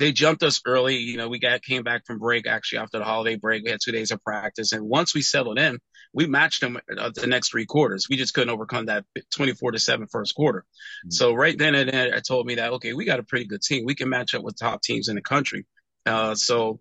[0.00, 0.96] they jumped us early.
[0.96, 3.62] You know, we got came back from break actually after the holiday break.
[3.62, 5.78] We had two days of practice, and once we settled in,
[6.14, 8.06] we matched them uh, the next three quarters.
[8.08, 10.60] We just couldn't overcome that 24 to seven first quarter.
[10.60, 11.10] Mm-hmm.
[11.10, 13.60] So right then and there, I told me that okay, we got a pretty good
[13.60, 13.84] team.
[13.84, 15.66] We can match up with top teams in the country.
[16.06, 16.80] Uh, so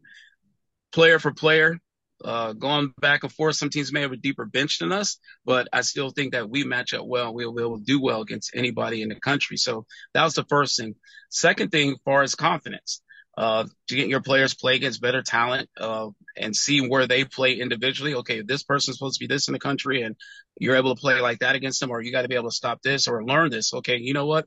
[0.93, 1.77] player for player,
[2.23, 3.58] uh, going back and forth.
[3.58, 6.63] Some teams may have a deeper bench than us, but I still think that we
[6.63, 7.34] match up well.
[7.34, 9.58] We'll be able to do well against anybody in the country.
[9.58, 10.95] So that was the first thing.
[11.29, 13.01] Second thing, as far as confidence,
[13.39, 17.54] uh, to get your players play against better talent, uh, and see where they play
[17.54, 18.13] individually.
[18.15, 20.17] Okay, this person's supposed to be this in the country and
[20.60, 22.56] you're able to play like that against them, or you got to be able to
[22.56, 23.73] stop this or learn this.
[23.73, 24.45] Okay, you know what?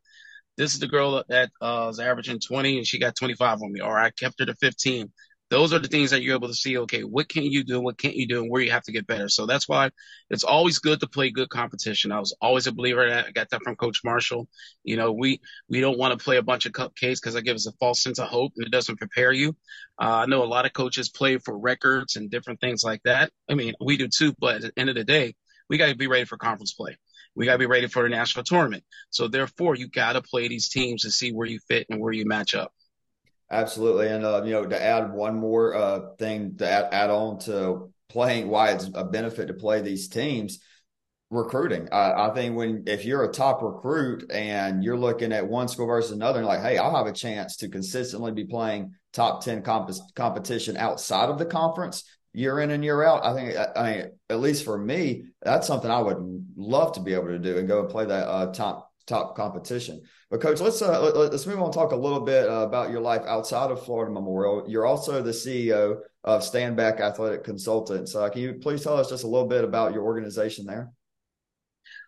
[0.58, 3.80] This is the girl that uh, was averaging 20 and she got 25 on me,
[3.80, 5.10] or I kept her to 15
[5.52, 6.78] those are the things that you're able to see.
[6.78, 7.78] Okay, what can you do?
[7.78, 8.40] What can't you do?
[8.40, 9.28] And where you have to get better.
[9.28, 9.90] So that's why
[10.30, 12.10] it's always good to play good competition.
[12.10, 13.26] I was always a believer that.
[13.26, 14.48] I got that from Coach Marshall.
[14.82, 17.66] You know, we we don't want to play a bunch of cupcakes because that gives
[17.66, 19.50] us a false sense of hope and it doesn't prepare you.
[20.00, 23.30] Uh, I know a lot of coaches play for records and different things like that.
[23.50, 24.32] I mean, we do too.
[24.38, 25.34] But at the end of the day,
[25.68, 26.96] we got to be ready for conference play.
[27.36, 28.84] We got to be ready for the national tournament.
[29.10, 32.12] So therefore, you got to play these teams to see where you fit and where
[32.12, 32.72] you match up.
[33.52, 37.38] Absolutely, and uh, you know, to add one more uh, thing to add, add on
[37.40, 40.60] to playing, why it's a benefit to play these teams,
[41.28, 41.86] recruiting.
[41.92, 45.86] I, I, think when if you're a top recruit and you're looking at one school
[45.86, 49.60] versus another, and like, hey, I'll have a chance to consistently be playing top ten
[49.60, 53.22] comp- competition outside of the conference year in and year out.
[53.22, 57.12] I think, I mean, at least for me, that's something I would love to be
[57.12, 60.02] able to do and go and play that uh, top top competition.
[60.30, 63.00] But coach, let's uh, let's move on and talk a little bit uh, about your
[63.00, 64.64] life outside of Florida Memorial.
[64.68, 68.14] You're also the CEO of Stanback Athletic Consultants.
[68.14, 70.92] Uh, can you please tell us just a little bit about your organization there?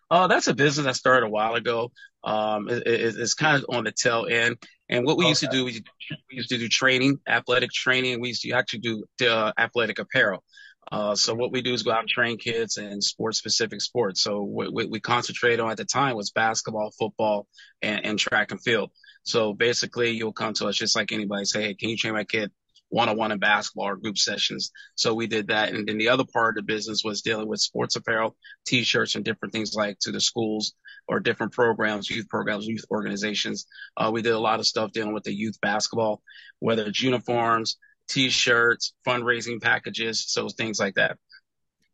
[0.09, 1.91] Uh, that's a business I started a while ago.
[2.23, 4.57] Um, it, it, it's kind of on the tail end.
[4.89, 5.29] And what we okay.
[5.29, 5.81] used to do, we
[6.29, 8.21] used to do training, athletic training.
[8.21, 10.43] We used to actually do uh, athletic apparel.
[10.91, 14.21] Uh, so what we do is go out and train kids in sports specific sports.
[14.21, 17.47] So what we, we concentrated on at the time was basketball, football,
[17.81, 18.91] and, and track and field.
[19.23, 22.23] So basically you'll come to us just like anybody say, Hey, can you train my
[22.23, 22.51] kid
[22.89, 24.71] one on one in basketball or group sessions?
[24.93, 25.73] So we did that.
[25.73, 28.35] And then the other part of the business was dealing with sports apparel,
[28.67, 30.73] t-shirts and different things like to the schools
[31.07, 33.65] or different programs, youth programs, youth organizations.
[33.97, 36.21] Uh, we did a lot of stuff dealing with the youth basketball,
[36.59, 41.17] whether it's uniforms, t-shirts, fundraising packages, so things like that.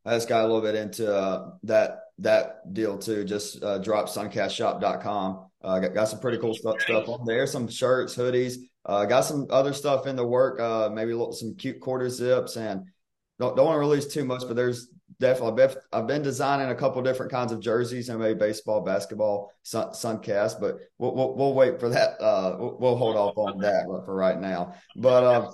[0.05, 3.23] I just got a little bit into uh, that that deal too.
[3.23, 5.45] Just uh, drop suncastshop.com.
[5.63, 7.45] Uh, got, got some pretty cool stuff, stuff on there.
[7.45, 8.55] Some shirts, hoodies.
[8.83, 10.59] Uh, got some other stuff in the work.
[10.59, 12.85] Uh, maybe little, some cute quarter zips, and
[13.39, 14.41] don't don't want to release too much.
[14.41, 14.87] But there's
[15.19, 19.53] definitely I've been, I've been designing a couple different kinds of jerseys maybe baseball, basketball,
[19.61, 20.59] sun, Suncast.
[20.59, 22.19] But we'll, we'll, we'll wait for that.
[22.19, 24.73] Uh, we'll, we'll, hold off on that for right now.
[24.95, 25.51] But uh,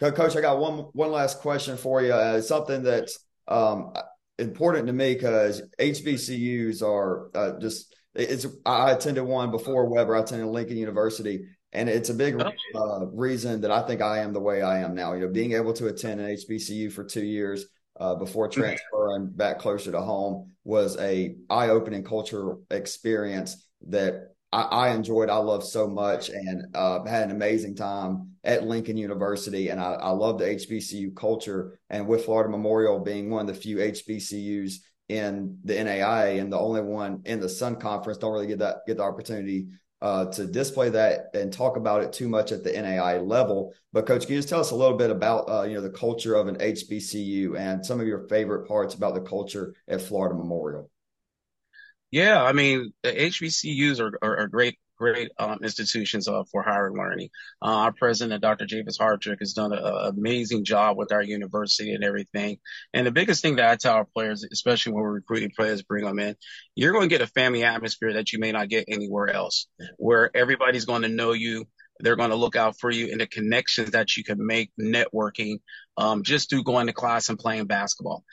[0.00, 2.12] Coach, I got one one last question for you.
[2.12, 3.92] Uh, something that's um,
[4.38, 7.94] important to me because HBCUs are uh, just.
[8.14, 8.46] It's.
[8.64, 10.16] I attended one before Webber.
[10.16, 12.40] I attended Lincoln University, and it's a big
[12.74, 15.14] uh, reason that I think I am the way I am now.
[15.14, 17.66] You know, being able to attend an HBCU for two years
[17.98, 18.60] uh, before mm-hmm.
[18.60, 25.28] transferring back closer to home was a eye opening cultural experience that I, I, enjoyed.
[25.28, 29.68] I loved so much and uh, had an amazing time at Lincoln University.
[29.68, 31.78] And I, I love the HBCU culture.
[31.90, 34.74] And with Florida Memorial being one of the few HBCUs
[35.08, 38.78] in the NAIA and the only one in the Sun Conference, don't really get that
[38.86, 39.68] get the opportunity
[40.00, 43.72] uh, to display that and talk about it too much at the NAIA level.
[43.92, 45.90] But coach, can you just tell us a little bit about uh, you know the
[45.90, 50.34] culture of an HBCU and some of your favorite parts about the culture at Florida
[50.34, 50.90] Memorial?
[52.10, 56.90] Yeah, I mean, the HBCUs are, are, are great, great um, institutions uh, for higher
[56.90, 57.28] learning.
[57.60, 58.64] Uh, our president, Dr.
[58.64, 62.58] Jaffus Hardrick, has done an amazing job with our university and everything.
[62.94, 66.06] And the biggest thing that I tell our players, especially when we're recruiting players, bring
[66.06, 66.34] them in,
[66.74, 69.66] you're going to get a family atmosphere that you may not get anywhere else,
[69.98, 71.66] where everybody's going to know you.
[72.00, 75.58] They're going to look out for you and the connections that you can make networking
[75.96, 78.24] um, just through going to class and playing basketball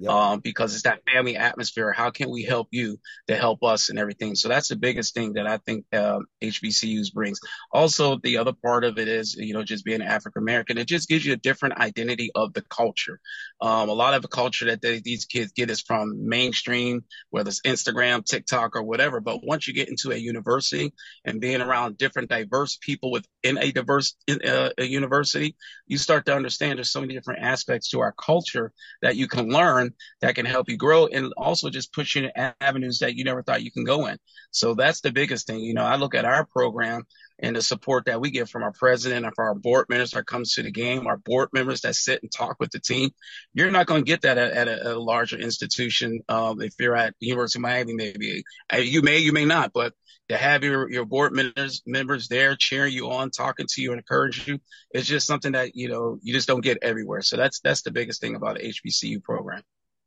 [0.00, 0.10] yep.
[0.10, 1.92] um, because it's that family atmosphere.
[1.92, 4.34] How can we help you to help us and everything?
[4.34, 7.40] So that's the biggest thing that I think uh, HBCUs brings.
[7.72, 11.08] Also, the other part of it is, you know, just being African American, it just
[11.08, 13.20] gives you a different identity of the culture.
[13.60, 17.48] Um, a lot of the culture that they, these kids get is from mainstream, whether
[17.48, 19.20] it's Instagram, TikTok, or whatever.
[19.20, 20.92] But once you get into a university
[21.24, 26.34] and being around different diverse people within a diverse uh, a university, you start to
[26.34, 30.34] understand there's so many different aspects to our culture that you can learn learn that
[30.34, 33.62] can help you grow and also just push you in avenues that you never thought
[33.62, 34.18] you can go in.
[34.50, 35.60] So that's the biggest thing.
[35.60, 37.04] You know, I look at our program
[37.40, 40.26] and the support that we get from our president and from our board members that
[40.26, 43.10] comes to the game, our board members that sit and talk with the team.
[43.52, 46.20] You're not going to get that at, at a, a, larger institution.
[46.28, 48.44] Um, if you're at University of Miami, maybe
[48.78, 49.94] you may, you may not, but
[50.28, 53.98] to have your, your board members, members there cheering you on, talking to you and
[53.98, 54.58] encourage you,
[54.90, 57.20] it's just something that, you know, you just don't get everywhere.
[57.20, 59.62] So that's, that's the biggest thing about the HBCU program.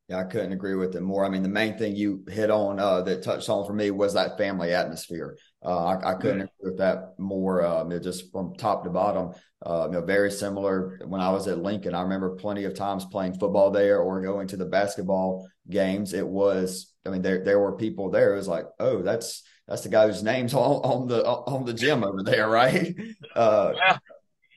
[0.10, 1.26] Yeah, I couldn't agree with it more.
[1.26, 4.14] I mean, the main thing you hit on uh, that touched on for me was
[4.14, 5.38] that family atmosphere.
[5.64, 7.66] Uh, I, I, couldn't agree with that more.
[7.66, 9.34] Um, just from top to bottom,
[9.66, 11.02] uh, you know, very similar.
[11.06, 14.48] When I was at Lincoln, I remember plenty of times playing football there or going
[14.48, 16.14] to the basketball games.
[16.14, 18.34] It was, I mean, there there were people there.
[18.34, 21.74] It was like, oh, that's that's the guy whose name's on, on the on the
[21.74, 22.96] gym over there, right?
[23.36, 23.98] Uh, yeah,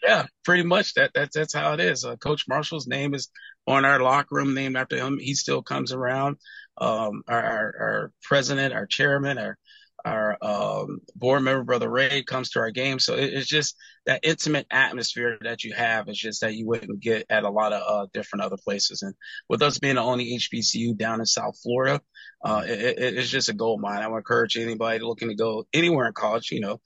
[0.03, 0.95] yeah, pretty much.
[0.95, 2.05] That that's that's how it is.
[2.05, 3.29] Uh, Coach Marshall's name is
[3.71, 5.19] on our locker room, named after him.
[5.19, 6.37] He still comes around.
[6.79, 9.59] Um, our, our, our president, our chairman, our
[10.05, 12.99] our um, board member, Brother Ray, comes to our game.
[12.99, 16.09] So it, it's just that intimate atmosphere that you have.
[16.09, 19.03] It's just that you wouldn't get at a lot of uh, different other places.
[19.03, 19.15] And
[19.49, 22.01] with us being the only HBCU down in South Florida,
[22.45, 24.03] uh, it, it's just a gold mine.
[24.03, 26.81] I would encourage anybody looking to go anywhere in college, you know,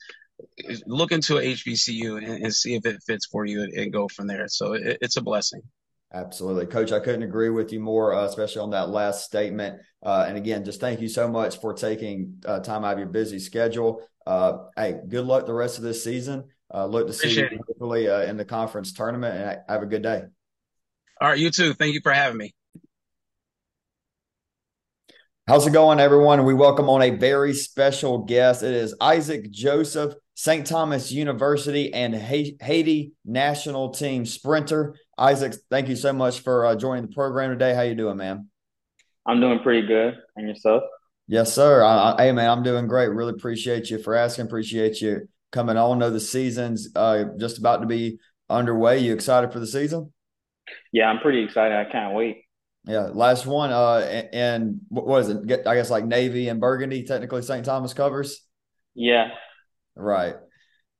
[0.86, 4.08] look into a HBCU and, and see if it fits for you and, and go
[4.08, 4.48] from there.
[4.48, 5.62] So it, it's a blessing.
[6.14, 6.66] Absolutely.
[6.66, 9.80] Coach, I couldn't agree with you more, uh, especially on that last statement.
[10.00, 13.08] Uh, and again, just thank you so much for taking uh, time out of your
[13.08, 14.00] busy schedule.
[14.24, 16.44] Uh, hey, good luck the rest of this season.
[16.72, 20.02] Uh, look to see you hopefully uh, in the conference tournament and have a good
[20.02, 20.22] day.
[21.20, 21.74] All right, you too.
[21.74, 22.54] Thank you for having me.
[25.48, 26.44] How's it going, everyone?
[26.44, 28.62] We welcome on a very special guest.
[28.62, 30.64] It is Isaac Joseph, St.
[30.64, 34.96] Thomas University and Haiti national team sprinter.
[35.18, 37.74] Isaac, thank you so much for uh, joining the program today.
[37.74, 38.48] How you doing, man?
[39.26, 40.18] I'm doing pretty good.
[40.36, 40.82] And yourself?
[41.26, 41.82] Yes, sir.
[41.82, 43.08] I, I, hey, man, I'm doing great.
[43.08, 44.46] Really appreciate you for asking.
[44.46, 45.98] Appreciate you coming on.
[45.98, 48.18] Know the season's uh, just about to be
[48.50, 48.98] underway.
[48.98, 50.12] You excited for the season?
[50.92, 51.76] Yeah, I'm pretty excited.
[51.76, 52.42] I can't wait.
[52.86, 53.70] Yeah, last one.
[53.70, 55.66] Uh, and what was it?
[55.66, 57.04] I guess like Navy and Burgundy.
[57.04, 57.64] Technically, St.
[57.64, 58.44] Thomas covers.
[58.94, 59.28] Yeah.
[59.96, 60.34] Right.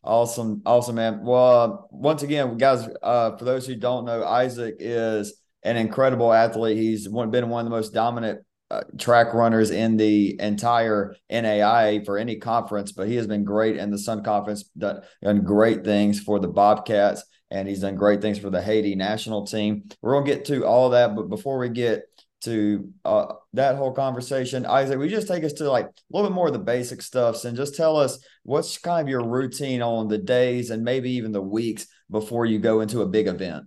[0.05, 1.25] Awesome, awesome, man.
[1.25, 6.31] Well, uh, once again, guys, uh, for those who don't know, Isaac is an incredible
[6.31, 6.77] athlete.
[6.77, 8.41] He's one, been one of the most dominant
[8.71, 13.79] uh, track runners in the entire NAIA for any conference, but he has been great
[13.79, 18.21] in the Sun Conference, done, done great things for the Bobcats, and he's done great
[18.21, 19.85] things for the Haiti national team.
[20.03, 22.03] We're to get to all that, but before we get
[22.45, 24.67] to uh, that whole conversation.
[24.67, 27.45] Isaac, we just take us to like a little bit more of the basic stuffs
[27.45, 31.33] and just tell us what's kind of your routine on the days and maybe even
[31.33, 33.65] the weeks before you go into a big event.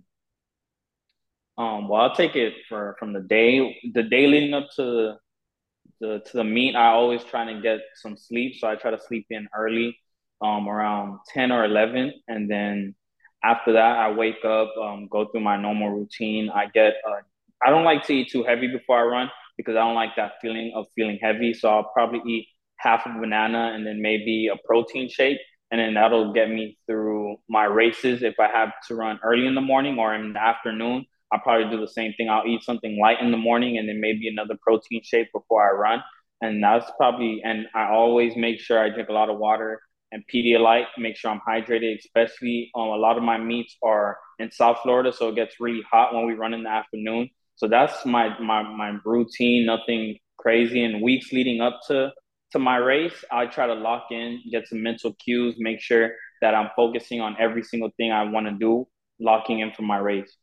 [1.56, 5.16] Um, well, I'll take it for from the day the day leading up to
[6.00, 6.76] the to the meet.
[6.76, 9.98] I always try to get some sleep, so I try to sleep in early,
[10.40, 12.94] um, around ten or eleven, and then
[13.44, 16.50] after that, I wake up, um, go through my normal routine.
[16.50, 17.22] I get a
[17.64, 20.32] I don't like to eat too heavy before I run because I don't like that
[20.40, 21.52] feeling of feeling heavy.
[21.52, 25.38] So I'll probably eat half a banana and then maybe a protein shake.
[25.70, 29.54] And then that'll get me through my races if I have to run early in
[29.54, 31.04] the morning or in the afternoon.
[31.30, 32.30] I'll probably do the same thing.
[32.30, 35.76] I'll eat something light in the morning and then maybe another protein shake before I
[35.76, 36.02] run.
[36.40, 40.24] And that's probably, and I always make sure I drink a lot of water and
[40.32, 44.78] Pedialyte, make sure I'm hydrated, especially um, a lot of my meets are in South
[44.82, 47.28] Florida, so it gets really hot when we run in the afternoon.
[47.58, 50.84] So that's my my my routine, nothing crazy.
[50.84, 52.12] And weeks leading up to
[52.52, 56.54] to my race, I try to lock in, get some mental cues, make sure that
[56.54, 58.86] I'm focusing on every single thing I want to do,
[59.20, 60.34] locking in for my race.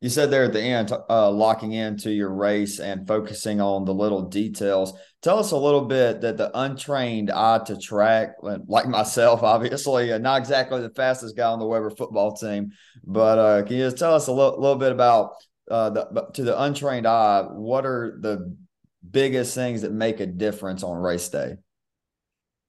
[0.00, 3.92] You said there at the end, uh, locking into your race and focusing on the
[3.92, 4.94] little details.
[5.20, 10.22] Tell us a little bit that the untrained eye to track, like myself, obviously, and
[10.22, 12.70] not exactly the fastest guy on the Webber football team,
[13.04, 15.32] but uh, can you just tell us a little bit about
[15.70, 18.56] uh, the, to the untrained eye, what are the
[19.08, 21.56] biggest things that make a difference on race day?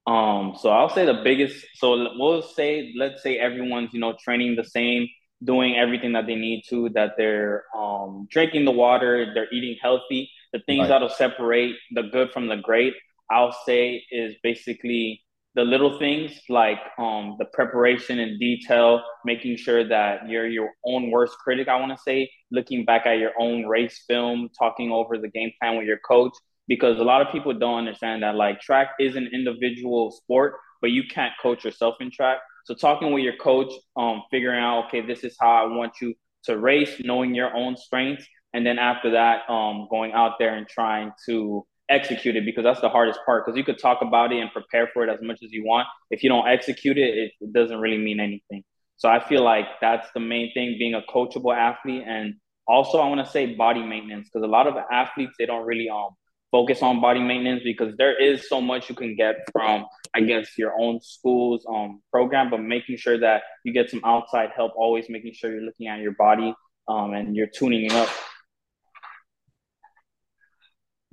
[0.08, 1.64] Um, so I'll say the biggest.
[1.76, 5.08] So we'll say, let's say everyone's you know training the same
[5.44, 10.30] doing everything that they need to, that they're um, drinking the water, they're eating healthy.
[10.54, 10.90] The things right.
[10.90, 12.94] that'll separate the good from the great,
[13.30, 15.24] I'll say, is basically
[15.56, 21.12] the little things like um, the preparation and detail, making sure that you're your own
[21.12, 25.18] worst critic, I want to say, looking back at your own race film, talking over
[25.18, 26.34] the game plan with your coach.
[26.68, 30.92] Because a lot of people don't understand that like track is an individual sport, but
[30.92, 32.38] you can't coach yourself in track.
[32.66, 36.14] So talking with your coach, um, figuring out, okay, this is how I want you
[36.46, 40.68] to race, knowing your own strengths, and then after that, um, going out there and
[40.68, 43.46] trying to execute it because that's the hardest part.
[43.46, 45.88] Because you could talk about it and prepare for it as much as you want.
[46.10, 48.64] If you don't execute it, it, it doesn't really mean anything.
[48.98, 52.36] So I feel like that's the main thing, being a coachable athlete, and
[52.68, 55.90] also I want to say body maintenance because a lot of athletes they don't really
[55.90, 56.10] um
[56.52, 60.58] focus on body maintenance because there is so much you can get from I guess
[60.58, 65.10] your own school's um program, but making sure that you get some outside help, always
[65.10, 66.54] making sure you're looking at your body
[66.88, 68.10] um and you're tuning it up.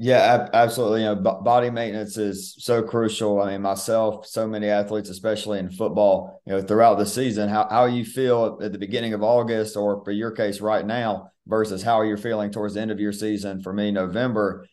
[0.00, 1.00] Yeah, absolutely.
[1.02, 3.40] You know, body maintenance is so crucial.
[3.42, 7.66] I mean, myself, so many athletes, especially in football, you know, throughout the season, how,
[7.68, 11.82] how you feel at the beginning of August, or for your case right now, versus
[11.82, 13.60] how you're feeling towards the end of your season.
[13.60, 14.68] For me, November,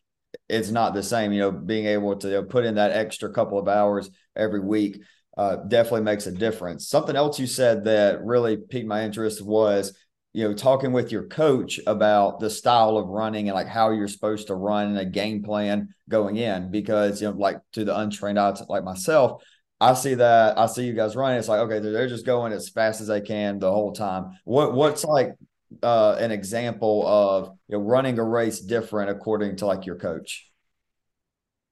[0.48, 1.34] it's not the same.
[1.34, 5.02] You know, being able to put in that extra couple of hours every week
[5.40, 6.88] uh, definitely makes a difference.
[6.88, 9.98] Something else you said that really piqued my interest was,
[10.36, 14.10] you know, talking with your coach about the style of running and like how you're
[14.10, 16.70] supposed to run a game plan going in.
[16.70, 19.42] Because you know, like to the untrained eye, like myself,
[19.80, 21.40] I see that I see you guys running.
[21.40, 24.38] It's like okay, they're just going as fast as they can the whole time.
[24.44, 25.36] What what's like
[25.82, 30.52] uh, an example of you know, running a race different according to like your coach?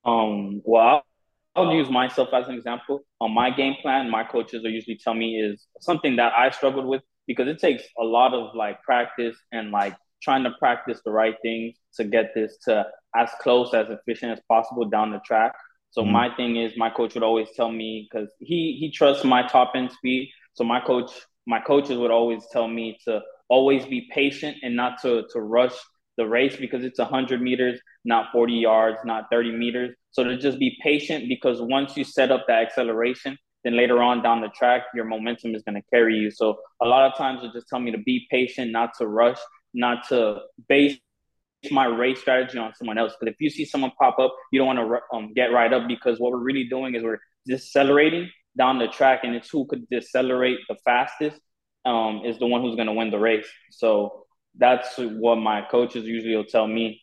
[0.06, 1.04] Um, well,
[1.54, 3.02] I'll, use myself as an example.
[3.19, 6.86] On my game plan, my coaches will usually tell me is something that I struggled
[6.86, 11.12] with because it takes a lot of like practice and like trying to practice the
[11.12, 15.54] right things to get this to as close as efficient as possible down the track.
[15.92, 16.12] So mm-hmm.
[16.12, 19.74] my thing is my coach would always tell me because he he trusts my top
[19.76, 20.32] end speed.
[20.54, 21.12] So my coach
[21.46, 25.76] my coaches would always tell me to always be patient and not to to rush
[26.18, 29.96] the race because it's 100 meters, not 40 yards, not 30 meters.
[30.12, 34.21] So to just be patient because once you set up that acceleration, then later on
[34.21, 36.32] down the track, your momentum is going to carry you.
[36.32, 39.39] So a lot of times they just tell me to be patient, not to rush,
[39.73, 40.97] not to base
[41.71, 43.13] my race strategy on someone else.
[43.19, 45.88] Because if you see someone pop up, you don't want to um, get right up
[45.88, 49.88] because what we're really doing is we're decelerating down the track, and it's who could
[49.89, 51.39] decelerate the fastest
[51.86, 53.47] um, is the one who's going to win the race.
[53.71, 54.26] So
[54.58, 57.02] that's what my coaches usually will tell me.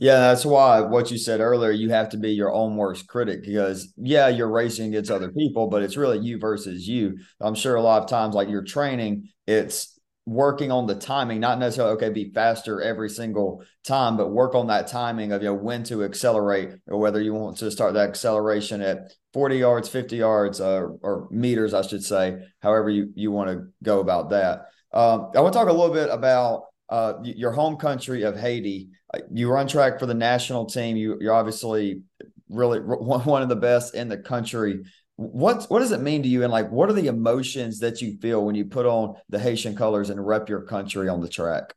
[0.00, 3.42] Yeah, that's why what you said earlier, you have to be your own worst critic
[3.42, 7.18] because, yeah, you're racing against other people, but it's really you versus you.
[7.40, 11.58] I'm sure a lot of times, like you're training, it's working on the timing, not
[11.60, 15.54] necessarily okay, be faster every single time, but work on that timing of you know
[15.54, 20.16] when to accelerate or whether you want to start that acceleration at 40 yards, 50
[20.16, 24.66] yards, uh, or meters, I should say, however you you want to go about that.
[24.92, 28.90] Um, I want to talk a little bit about uh, your home country of Haiti.
[29.32, 30.96] You were on track for the national team.
[30.96, 32.02] You, you're obviously
[32.48, 34.84] really one of the best in the country
[35.18, 38.16] what what does it mean to you and like what are the emotions that you
[38.18, 41.74] feel when you put on the Haitian colors and rep your country on the track?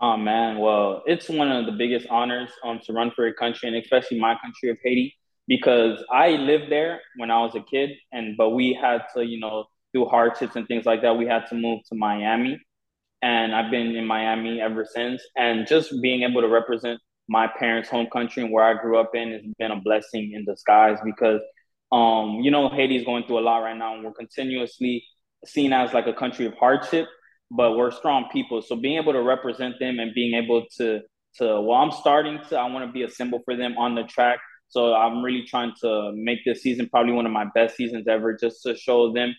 [0.00, 3.68] Oh man, well, it's one of the biggest honors um to run for a country
[3.68, 5.14] and especially my country of Haiti
[5.46, 9.38] because I lived there when I was a kid and but we had to, you
[9.38, 11.18] know, do hardships and things like that.
[11.18, 12.58] We had to move to Miami
[13.24, 17.88] and I've been in Miami ever since and just being able to represent my parents'
[17.88, 21.40] home country and where I grew up in has been a blessing in disguise because
[21.92, 25.04] um, you know, Haiti is going through a lot right now, and we're continuously
[25.46, 27.06] seen as like a country of hardship.
[27.50, 28.62] but we're strong people.
[28.62, 31.00] So being able to represent them and being able to
[31.36, 34.04] to well, I'm starting to I want to be a symbol for them on the
[34.04, 34.40] track.
[34.68, 38.36] So I'm really trying to make this season probably one of my best seasons ever,
[38.36, 39.34] just to show them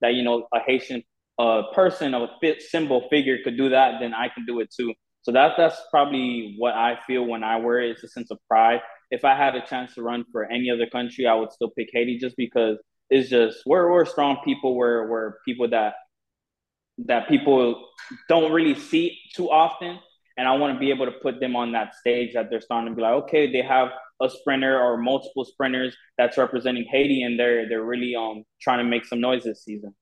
[0.00, 1.02] that you know a Haitian
[1.38, 4.72] uh, person, of a fit symbol figure could do that, then I can do it
[4.74, 4.92] too.
[5.22, 7.90] So that's that's probably what I feel when I wear it.
[7.90, 8.80] It's a sense of pride.
[9.10, 11.88] If I had a chance to run for any other country, I would still pick
[11.92, 12.78] Haiti just because
[13.10, 14.74] it's just we're we're strong people.
[14.74, 15.94] We're we're people that
[17.06, 17.88] that people
[18.28, 19.98] don't really see too often.
[20.36, 22.90] And I want to be able to put them on that stage that they're starting
[22.90, 23.88] to be like, okay, they have
[24.22, 28.84] a sprinter or multiple sprinters that's representing Haiti, and they're they're really um trying to
[28.84, 29.94] make some noise this season.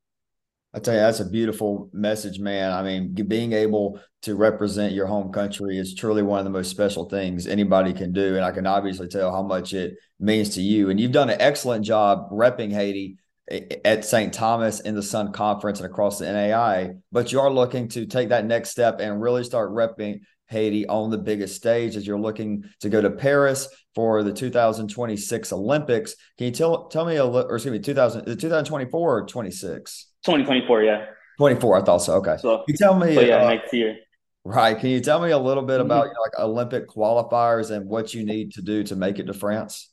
[0.77, 2.71] I tell you, that's a beautiful message, man.
[2.71, 6.71] I mean, being able to represent your home country is truly one of the most
[6.71, 8.37] special things anybody can do.
[8.37, 10.91] And I can obviously tell how much it means to you.
[10.91, 13.17] And you've done an excellent job repping Haiti
[13.51, 14.35] eh, eh, at St.
[14.35, 18.29] Thomas in the Sun Conference and across the NAI, but you are looking to take
[18.29, 22.65] that next step and really start repping Haiti on the biggest stage as you're looking
[22.81, 26.17] to go to Paris for the 2026 Olympics.
[26.37, 30.06] Can you tell tell me a or excuse me, 2000, the 2024 or 26?
[30.27, 31.07] 2024, yeah.
[31.39, 32.15] 24, I thought so.
[32.15, 32.37] Okay.
[32.39, 33.15] So, you tell me.
[33.15, 33.97] So yeah, uh, next year.
[34.45, 34.79] Right.
[34.79, 35.87] Can you tell me a little bit mm-hmm.
[35.87, 39.27] about you know, like Olympic qualifiers and what you need to do to make it
[39.27, 39.93] to France?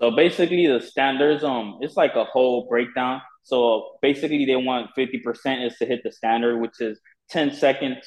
[0.00, 3.22] So basically, the standards, um, it's like a whole breakdown.
[3.42, 8.06] So basically, they want 50% is to hit the standard, which is 10 seconds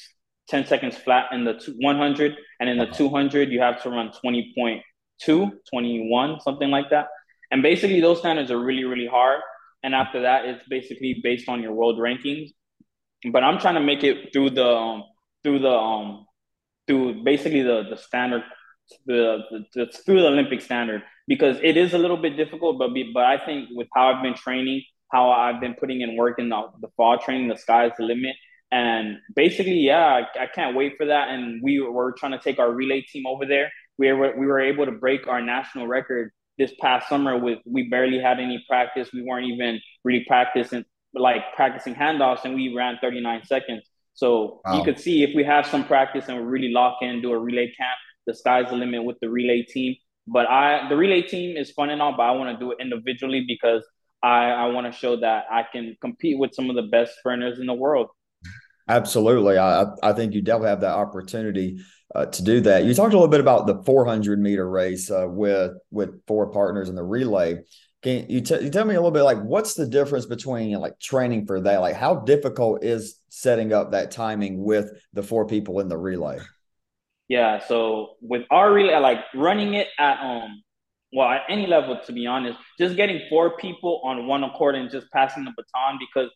[0.50, 5.52] 10 seconds flat in the 100 and in the 200 you have to run 20.2
[5.72, 7.08] 21 something like that
[7.52, 9.42] and basically those standards are really really hard
[9.84, 12.50] and after that it's basically based on your world rankings
[13.32, 15.04] but i'm trying to make it through the um,
[15.44, 16.26] through the um
[16.88, 18.44] through basically the the standard
[19.06, 22.94] the, the, the through the olympic standard because it is a little bit difficult but
[22.94, 26.40] be, but i think with how i've been training how i've been putting in work
[26.40, 28.36] in the, the fall training the sky's the limit
[28.72, 31.30] and basically, yeah, I, I, can't wait for that.
[31.30, 33.72] And we were trying to take our relay team over there.
[33.98, 37.89] We were, we were able to break our national record this past summer with we
[37.89, 39.10] barely had any practice.
[39.12, 40.86] We weren't even really practicing
[41.16, 43.89] like practicing handoffs and we ran 39 seconds.
[44.14, 44.78] So wow.
[44.78, 47.39] you could see if we have some practice and we really lock in, do a
[47.39, 47.97] relay camp,
[48.28, 49.95] the sky's the limit with the relay team.
[50.28, 52.78] But I the relay team is fun and all, but I want to do it
[52.80, 53.84] individually because
[54.22, 57.60] I, I want to show that I can compete with some of the best sprinters
[57.60, 58.10] in the world.
[58.89, 59.57] Absolutely.
[59.57, 61.80] I, I think you definitely have that opportunity
[62.16, 62.86] uh, to do that.
[62.86, 66.89] You talked a little bit about the 400 meter race uh, with with four partners
[66.89, 67.60] in the relay.
[68.01, 70.99] Can you, t- you tell me a little bit like what's the difference between like
[70.99, 71.82] training for that?
[71.82, 76.39] Like how difficult is setting up that timing with the four people in the relay?
[77.28, 80.64] Yeah, so with our relay, like running it at um,
[81.12, 84.89] well, at any level, to be honest, just getting four people on one accord and
[84.89, 86.32] just passing the baton because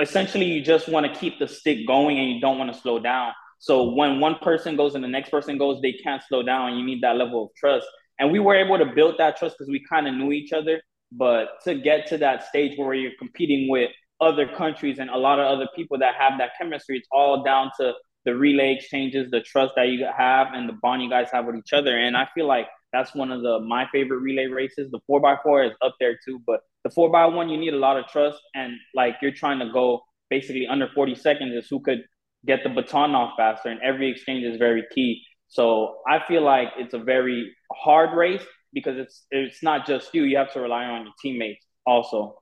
[0.00, 2.98] essentially you just want to keep the stick going and you don't want to slow
[2.98, 3.32] down.
[3.58, 6.76] So when one person goes and the next person goes, they can't slow down.
[6.76, 7.86] You need that level of trust.
[8.18, 10.80] And we were able to build that trust because we kind of knew each other.
[11.12, 13.90] But to get to that stage where you're competing with
[14.20, 17.70] other countries and a lot of other people that have that chemistry, it's all down
[17.80, 17.92] to
[18.24, 21.56] the relay exchanges, the trust that you have, and the bond you guys have with
[21.56, 21.96] each other.
[21.96, 24.90] And I feel like that's one of the my favorite relay races.
[24.90, 27.74] The four by four is up there too, but the four by one you need
[27.74, 31.68] a lot of trust and like you're trying to go basically under 40 seconds is
[31.68, 32.04] who could
[32.46, 35.22] get the baton off faster, and every exchange is very key.
[35.48, 38.42] So I feel like it's a very hard race
[38.72, 42.36] because it's it's not just you; you have to rely on your teammates also.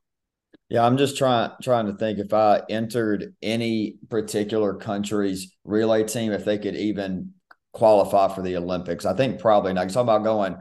[0.69, 6.33] Yeah, I'm just trying trying to think if I entered any particular country's relay team,
[6.33, 7.35] if they could even
[7.75, 9.05] qualify for the Olympics.
[9.05, 9.89] I think probably not.
[9.91, 10.57] Talking about going,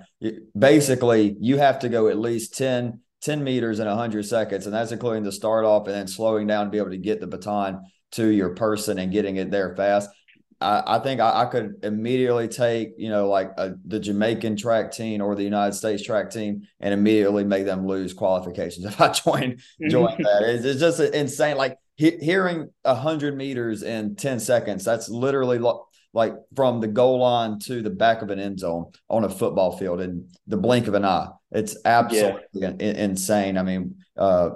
[0.58, 4.92] basically, you have to go at least 10, 10 meters in 100 seconds, and that's
[4.92, 7.82] including the start off and then slowing down to be able to get the baton
[8.14, 10.10] to your person and getting it there fast.
[10.62, 14.92] I, I think I, I, could immediately take, you know, like a, the Jamaican track
[14.92, 19.12] team or the United States track team and immediately make them lose qualifications if I
[19.12, 19.58] join
[19.90, 20.44] join that.
[20.44, 21.58] It's, it's just insane.
[21.58, 27.20] Like he, hearing 100 meters in 10 seconds, that's literally lo- like from the goal
[27.20, 30.88] line to the back of an end zone on a football field in the blink
[30.88, 31.28] of an eye.
[31.52, 32.72] It's absolutely yeah.
[32.80, 33.58] insane.
[33.58, 34.50] I mean, uh,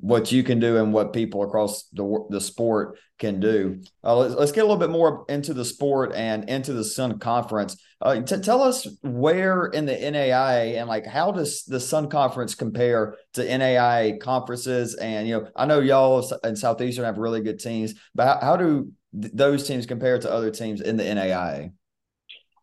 [0.00, 3.82] what you can do and what people across the the sport can do.
[4.04, 7.18] Uh, let's, let's, get a little bit more into the sport and into the Sun
[7.18, 7.76] Conference.
[8.00, 12.54] Uh, t- tell us where in the NAIA and like how does the Sun Conference
[12.54, 14.94] compare to NAIA conferences?
[14.94, 18.56] And you know, I know y'all in Southeastern have really good teams, but how, how
[18.56, 21.72] do th- those teams compared to other teams in the NAIA?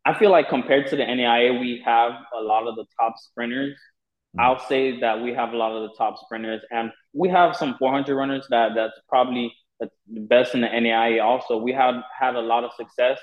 [0.05, 3.73] I feel like compared to the NAIA, we have a lot of the top sprinters.
[3.73, 4.39] Mm-hmm.
[4.39, 7.75] I'll say that we have a lot of the top sprinters, and we have some
[7.77, 9.89] 400 runners that that's probably the
[10.21, 11.23] best in the NAIA.
[11.23, 13.19] Also, we have had a lot of success.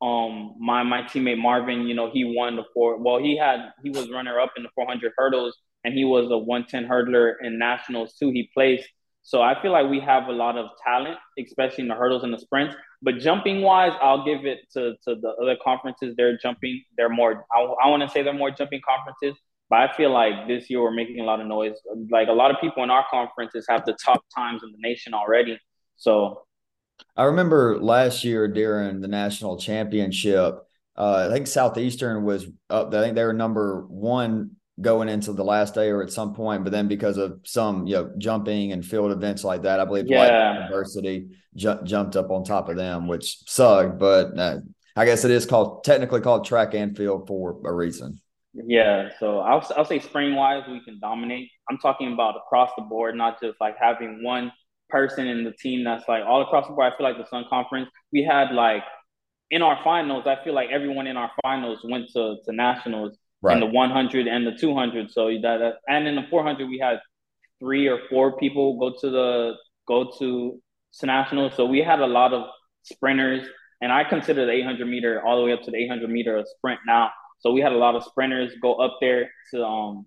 [0.00, 2.98] Um, my my teammate Marvin, you know, he won the four.
[2.98, 6.38] Well, he had he was runner up in the 400 hurdles, and he was a
[6.38, 8.30] 110 hurdler in nationals too.
[8.30, 8.88] He placed.
[9.28, 12.32] So I feel like we have a lot of talent, especially in the hurdles and
[12.32, 12.74] the sprints.
[13.02, 16.14] But jumping wise, I'll give it to, to the other conferences.
[16.16, 16.82] They're jumping.
[16.96, 17.44] They're more.
[17.52, 19.38] I, I want to say they're more jumping conferences.
[19.68, 21.74] But I feel like this year we're making a lot of noise.
[22.10, 25.12] Like a lot of people in our conferences have the top times in the nation
[25.12, 25.60] already.
[25.96, 26.44] So
[27.14, 30.54] I remember last year during the national championship,
[30.96, 32.94] uh, I think Southeastern was up.
[32.94, 36.64] I think they were number one going into the last day or at some point,
[36.64, 40.06] but then because of some you know jumping and field events like that, I believe
[40.06, 40.64] yeah.
[40.64, 43.98] University ju- jumped up on top of them, which sucked.
[43.98, 44.58] But uh,
[44.96, 48.20] I guess it is called technically called track and field for a reason.
[48.54, 51.50] Yeah, so I'll I'll say spring wise we can dominate.
[51.70, 54.52] I'm talking about across the board, not just like having one
[54.88, 56.92] person in the team that's like all across the board.
[56.92, 58.84] I feel like the Sun Conference we had like
[59.50, 60.26] in our finals.
[60.26, 63.54] I feel like everyone in our finals went to to nationals right.
[63.54, 65.10] in the 100 and the 200.
[65.10, 67.00] So that and in the 400 we had
[67.60, 69.54] three or four people go to the
[69.86, 70.60] go to,
[71.02, 71.54] nationals.
[71.54, 72.48] So we had a lot of
[72.82, 73.46] sprinters,
[73.80, 76.44] and I consider the 800 meter all the way up to the 800 meter a
[76.44, 77.10] sprint now.
[77.40, 80.06] So we had a lot of sprinters go up there to um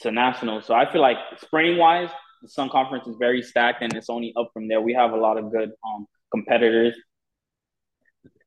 [0.00, 0.64] to nationals.
[0.66, 2.10] So I feel like sprinting wise,
[2.42, 4.80] the Sun Conference is very stacked, and it's only up from there.
[4.80, 6.96] We have a lot of good um competitors.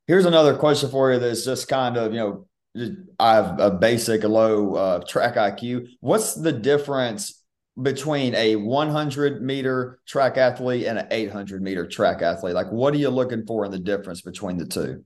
[0.06, 4.24] Here's another question for you that's just kind of you know I have a basic
[4.24, 5.88] low uh, track IQ.
[6.00, 7.44] What's the difference
[7.80, 12.54] between a 100 meter track athlete and an 800 meter track athlete?
[12.54, 15.04] Like, what are you looking for in the difference between the two?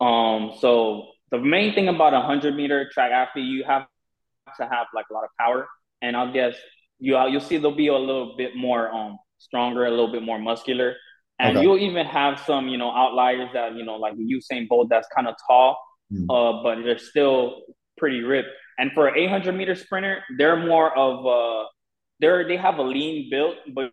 [0.00, 3.86] Um, so the main thing about a 100 meter track athlete, you have
[4.56, 5.66] to have like a lot of power,
[6.00, 6.54] and I guess
[7.00, 10.38] you you'll see they'll be a little bit more um stronger, a little bit more
[10.38, 10.94] muscular,
[11.40, 11.64] and okay.
[11.64, 15.26] you'll even have some you know outliers that you know like Usain Bolt that's kind
[15.26, 15.76] of tall
[16.14, 16.26] mm.
[16.30, 17.62] uh, but they're still
[17.98, 18.48] pretty ripped.
[18.78, 21.68] And for an 800 meter sprinter, they're more of uh,
[22.20, 23.90] they're they have a lean build, but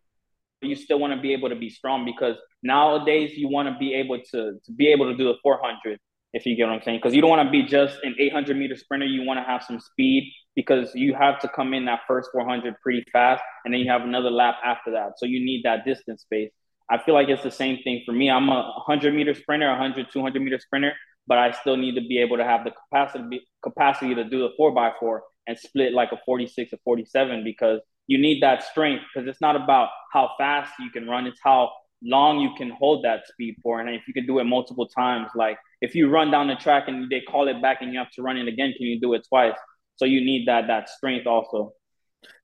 [0.62, 3.94] you still want to be able to be strong because nowadays you want to be
[3.94, 6.00] able to to be able to do the 400
[6.34, 7.00] if you get what I'm saying.
[7.00, 9.06] Because you don't want to be just an 800 meter sprinter.
[9.06, 12.76] You want to have some speed because you have to come in that first 400
[12.82, 15.14] pretty fast, and then you have another lap after that.
[15.18, 16.52] So you need that distance space.
[16.90, 18.30] I feel like it's the same thing for me.
[18.30, 20.94] I'm a 100 meter sprinter, 100, 200 meter sprinter
[21.28, 24.50] but I still need to be able to have the capacity capacity to do the
[24.58, 29.04] four by four and split like a 46 or 47 because you need that strength
[29.14, 31.72] because it's not about how fast you can run, it's how
[32.04, 33.80] long you can hold that speed for.
[33.80, 36.88] And if you can do it multiple times, like if you run down the track
[36.88, 39.14] and they call it back and you have to run it again, can you do
[39.14, 39.58] it twice?
[39.96, 41.74] So you need that that strength also.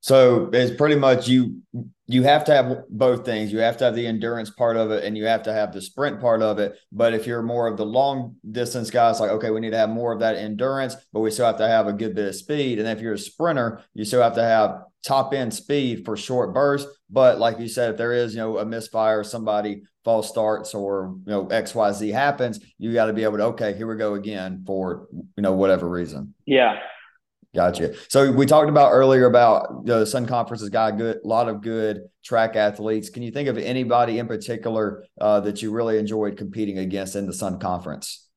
[0.02, 1.62] So it's pretty much you
[2.10, 3.52] you have to have both things.
[3.52, 5.82] You have to have the endurance part of it and you have to have the
[5.82, 6.78] sprint part of it.
[6.92, 9.90] But if you're more of the long distance guys, like, okay, we need to have
[9.90, 12.80] more of that endurance, but we still have to have a good bit of speed.
[12.80, 16.54] And if you're a sprinter, you still have to have top end speed for short
[16.54, 16.90] bursts.
[17.10, 21.14] But like you said, if there is, you know, a misfire, somebody false starts or,
[21.26, 24.64] you know, XYZ happens, you got to be able to, okay, here we go again
[24.66, 26.34] for, you know, whatever reason.
[26.46, 26.80] Yeah.
[27.56, 27.96] Gotcha.
[28.10, 31.62] So we talked about earlier about the Sun Conference has got a good lot of
[31.62, 33.10] good track athletes.
[33.10, 37.26] Can you think of anybody in particular uh, that you really enjoyed competing against in
[37.26, 38.28] the Sun Conference?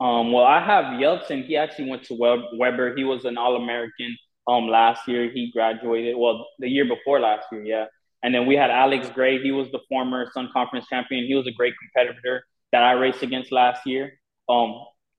[0.00, 1.46] Um, well, I have Yeltsin.
[1.46, 2.96] He actually went to Webber.
[2.96, 4.16] He was an All American
[4.46, 5.30] um, last year.
[5.30, 6.16] He graduated.
[6.16, 7.86] Well, the year before last year, yeah.
[8.22, 9.40] And then we had Alex Gray.
[9.42, 11.26] He was the former Sun Conference champion.
[11.26, 14.18] He was a great competitor that I raced against last year,
[14.48, 14.74] um,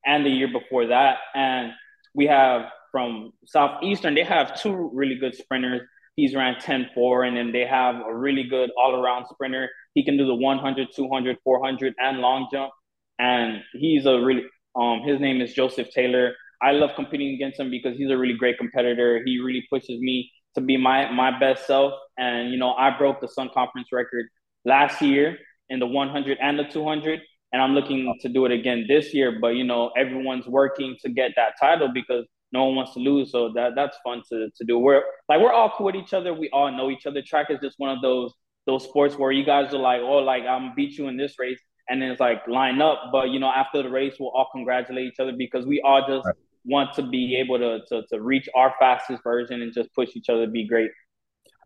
[0.05, 1.17] and the year before that.
[1.33, 1.71] And
[2.13, 2.65] we have
[2.95, 5.81] from Southeastern, they have two really good sprinters.
[6.15, 9.69] He's ran 10 4, and then they have a really good all around sprinter.
[9.95, 12.71] He can do the 100, 200, 400, and long jump.
[13.19, 14.43] And he's a really,
[14.77, 16.35] um, his name is Joseph Taylor.
[16.61, 19.21] I love competing against him because he's a really great competitor.
[19.25, 21.91] He really pushes me to be my my best self.
[22.17, 24.27] And you know, I broke the Sun Conference record
[24.63, 25.37] last year
[25.67, 27.19] in the 100 and the 200,
[27.51, 29.37] and I'm looking to do it again this year.
[29.41, 33.31] But you know, everyone's working to get that title because no one wants to lose.
[33.31, 34.79] So that that's fun to, to do.
[34.79, 36.33] We're like we're all cool with each other.
[36.33, 37.21] We all know each other.
[37.21, 38.33] Track is just one of those
[38.65, 41.59] those sports where you guys are like, oh, like I'm beat you in this race,
[41.89, 43.09] and then it's like line up.
[43.11, 46.25] But you know, after the race, we'll all congratulate each other because we all just
[46.25, 46.35] right.
[46.65, 50.29] want to be able to, to to reach our fastest version and just push each
[50.29, 50.91] other to be great.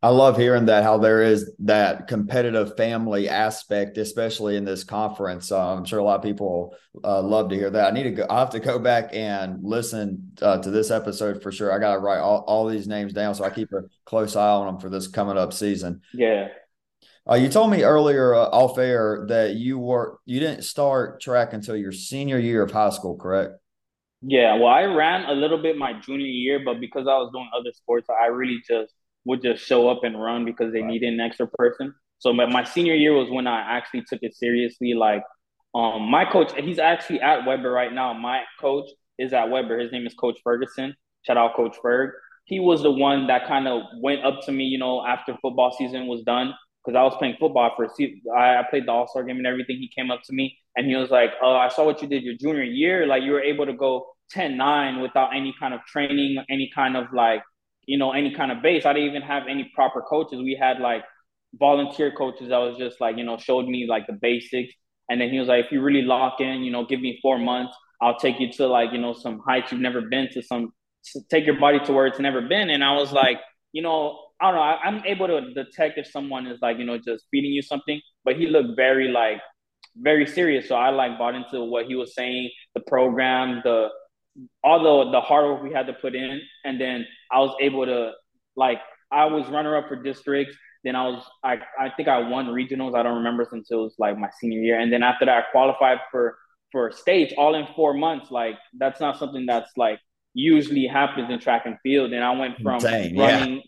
[0.01, 5.51] I love hearing that how there is that competitive family aspect, especially in this conference.
[5.51, 6.73] Uh, I'm sure a lot of people
[7.03, 7.91] uh, love to hear that.
[7.91, 8.25] I need to go.
[8.29, 11.73] I have to go back and listen uh, to this episode for sure.
[11.73, 14.49] I got to write all, all these names down so I keep a close eye
[14.49, 16.01] on them for this coming up season.
[16.13, 16.47] Yeah.
[17.29, 21.51] Uh, you told me earlier uh, off air that you were you didn't start track
[21.51, 23.53] until your senior year of high school, correct?
[24.21, 27.49] Yeah, well, I ran a little bit my junior year, but because I was doing
[27.57, 28.93] other sports, I really just
[29.29, 31.93] would just show up and run because they needed an extra person.
[32.17, 34.95] So my, my senior year was when I actually took it seriously.
[34.95, 35.21] Like,
[35.75, 38.11] um, my coach, he's actually at Webber right now.
[38.13, 39.77] My coach is at Webber.
[39.77, 40.95] His name is Coach Ferguson.
[41.21, 42.09] Shout out Coach Ferg.
[42.45, 45.75] He was the one that kind of went up to me, you know, after football
[45.77, 48.21] season was done because I was playing football for a season.
[48.35, 49.77] I, played the All Star game and everything.
[49.77, 52.23] He came up to me and he was like, "Oh, I saw what you did
[52.23, 53.05] your junior year.
[53.05, 57.13] Like you were able to go 10-9 without any kind of training, any kind of
[57.13, 57.43] like,
[57.89, 58.85] you know, any kind of base.
[58.85, 60.39] I didn't even have any proper coaches.
[60.39, 61.03] We had like
[61.55, 64.71] volunteer coaches that was just like, you know, showed me like the basics.
[65.09, 67.39] And then he was like, if you really lock in, you know, give me four
[67.39, 70.71] months, I'll take you to like, you know, some heights you've never been to, some
[71.31, 72.69] take your body to where it's never been.
[72.69, 73.39] And I was like,
[73.71, 74.61] you know, I don't know.
[74.61, 77.99] I, am able to detect if someone is like, you know, just feeding you something.
[78.23, 79.41] But he looked very like
[79.97, 80.67] very serious.
[80.67, 83.89] So I like bought into what he was saying, the program, the
[84.63, 87.85] all the the hard work we had to put in, and then I was able
[87.85, 88.11] to
[88.55, 88.79] like
[89.11, 90.55] I was runner up for districts.
[90.83, 92.95] Then I was I I think I won regionals.
[92.95, 94.79] I don't remember since it was like my senior year.
[94.79, 96.37] And then after that, I qualified for
[96.71, 98.31] for states all in four months.
[98.31, 99.99] Like that's not something that's like
[100.33, 102.13] usually happens in track and field.
[102.13, 103.61] And I went from Insane, running yeah.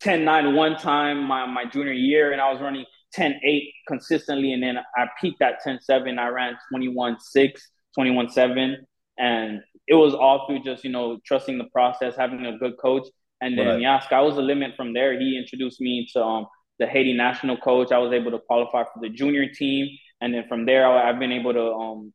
[0.00, 4.52] 10 9 one time my, my junior year, and I was running 10 8 consistently.
[4.52, 6.18] And then I peaked at 10 7.
[6.18, 8.86] I ran 21 6, 21 7.
[9.18, 13.06] And it was all through just, you know, trusting the process, having a good coach.
[13.40, 13.80] And then, right.
[13.80, 15.18] yeah, sky was the limit from there.
[15.18, 16.46] He introduced me to um,
[16.78, 17.92] the Haiti national coach.
[17.92, 19.88] I was able to qualify for the junior team.
[20.20, 22.14] And then from there, I've been able to um,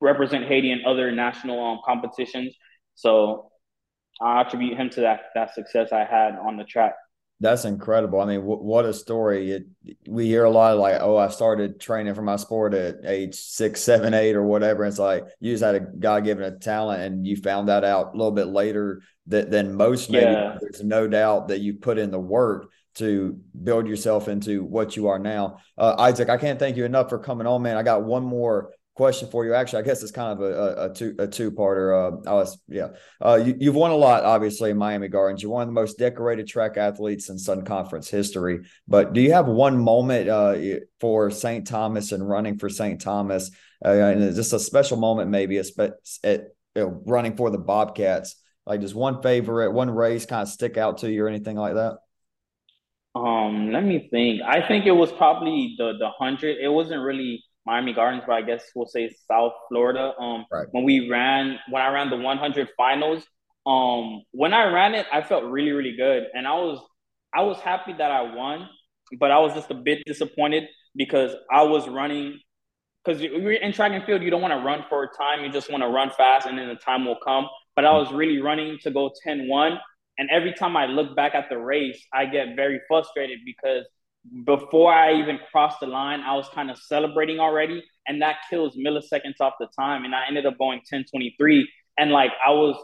[0.00, 2.54] represent Haiti in other national um, competitions.
[2.94, 3.50] So
[4.20, 6.94] I attribute him to that that success I had on the track.
[7.42, 8.20] That's incredible.
[8.20, 9.50] I mean, w- what a story!
[9.50, 9.66] It,
[10.06, 13.34] we hear a lot of like, "Oh, I started training for my sport at age
[13.34, 17.02] six, seven, eight, or whatever." It's like you just had a God given a talent,
[17.02, 20.08] and you found that out a little bit later that, than most.
[20.08, 20.56] Maybe yeah.
[20.60, 25.08] there's no doubt that you put in the work to build yourself into what you
[25.08, 25.58] are now.
[25.76, 27.76] Uh, Isaac, I can't thank you enough for coming on, man.
[27.76, 29.54] I got one more question for you.
[29.54, 32.24] Actually, I guess it's kind of a, a, two a two parter.
[32.26, 32.88] Uh, I was yeah.
[33.20, 35.42] Uh, you, have won a lot, obviously, in Miami Gardens.
[35.42, 38.60] You're one of the most decorated track athletes in Sun Conference history.
[38.86, 40.56] But do you have one moment uh,
[41.00, 41.66] for St.
[41.66, 43.00] Thomas and running for St.
[43.00, 43.50] Thomas,
[43.84, 47.58] uh, and just a special moment, maybe a spe- at you know, running for the
[47.58, 48.36] Bobcats?
[48.66, 51.74] Like, does one favorite, one race kind of stick out to you or anything like
[51.74, 51.98] that?
[53.14, 54.40] Um, let me think.
[54.42, 56.56] I think it was probably the the hundred.
[56.62, 60.12] It wasn't really Miami Gardens, but I guess we'll say South Florida.
[60.18, 60.66] Um, right.
[60.72, 63.22] when we ran, when I ran the 100 finals,
[63.66, 66.80] um, when I ran it, I felt really, really good, and I was,
[67.34, 68.68] I was happy that I won,
[69.18, 70.64] but I was just a bit disappointed
[70.96, 72.40] because I was running.
[73.04, 75.44] Because in track and field, you don't want to run for a time.
[75.44, 77.48] You just want to run fast, and then the time will come.
[77.74, 79.78] But I was really running to go 10-1,
[80.18, 83.86] and every time I look back at the race, I get very frustrated because
[84.44, 88.76] before I even crossed the line, I was kind of celebrating already, and that kills
[88.76, 90.04] milliseconds off the time.
[90.04, 91.66] And I ended up going 10:23,
[91.98, 92.76] and like I was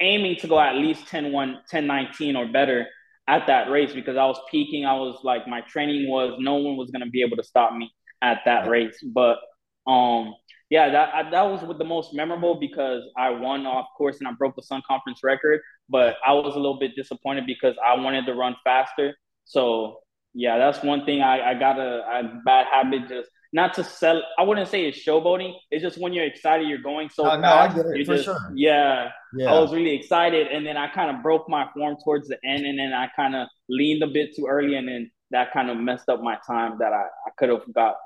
[0.00, 2.86] aiming to go at least 10 1, 10 19 or better
[3.28, 4.86] at that race because I was peaking.
[4.86, 7.74] I was like, my training was no one was going to be able to stop
[7.74, 7.90] me
[8.22, 8.98] at that race.
[9.04, 9.38] But
[9.86, 10.34] um,
[10.70, 14.56] yeah, that that was the most memorable because I won, of course, and I broke
[14.56, 15.60] the Sun Conference record.
[15.88, 19.16] But I was a little bit disappointed because I wanted to run faster.
[19.44, 19.98] So
[20.34, 24.22] yeah, that's one thing I, I got a, a, bad habit just not to sell.
[24.38, 25.54] I wouldn't say it's showboating.
[25.70, 27.76] It's just when you're excited, you're going so uh, fast.
[27.76, 28.52] No, I get it, for just, sure.
[28.54, 32.28] Yeah, yeah, I was really excited, and then I kind of broke my form towards
[32.28, 35.52] the end, and then I kind of leaned a bit too early, and then that
[35.52, 37.96] kind of messed up my time that I, I could have got.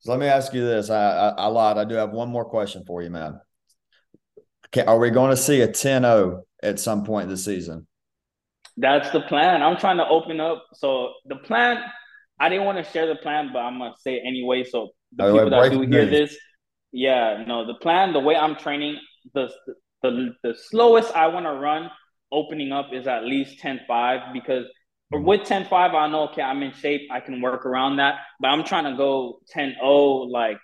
[0.00, 0.90] So let me ask you this.
[0.90, 1.78] I, I, I lied.
[1.78, 3.40] I do have one more question for you, man.
[4.68, 7.86] Okay, are we going to see a 10-0 at some point this season?
[8.76, 9.62] That's the plan.
[9.62, 10.64] I'm trying to open up.
[10.74, 11.78] So the plan,
[12.40, 14.64] I didn't want to share the plan, but I'm gonna say it anyway.
[14.64, 16.36] So the people that do hear this,
[16.90, 18.98] yeah, no, the plan, the way I'm training,
[19.34, 19.50] the
[20.02, 21.90] the the slowest I want to run
[22.32, 24.64] opening up is at least 10-5 because
[25.12, 25.22] mm-hmm.
[25.22, 28.20] with 10-5, I know okay, I'm in shape, I can work around that.
[28.40, 30.58] But I'm trying to go 10-0, like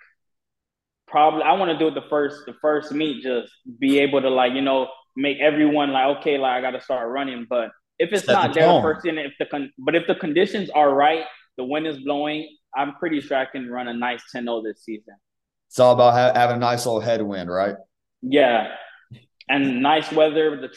[1.07, 4.29] probably I want to do it the first the first meet, just be able to
[4.29, 7.45] like, you know, make everyone like, okay, like I gotta start running.
[7.49, 7.69] But
[7.99, 10.93] if it's Set not the there first if the con- but if the conditions are
[10.93, 11.25] right,
[11.57, 15.15] the wind is blowing, I'm pretty sure I can run a nice 10-0 this season.
[15.67, 17.75] It's all about ha- having a nice little headwind, right?
[18.21, 18.73] Yeah,
[19.47, 20.59] and nice weather.
[20.59, 20.69] The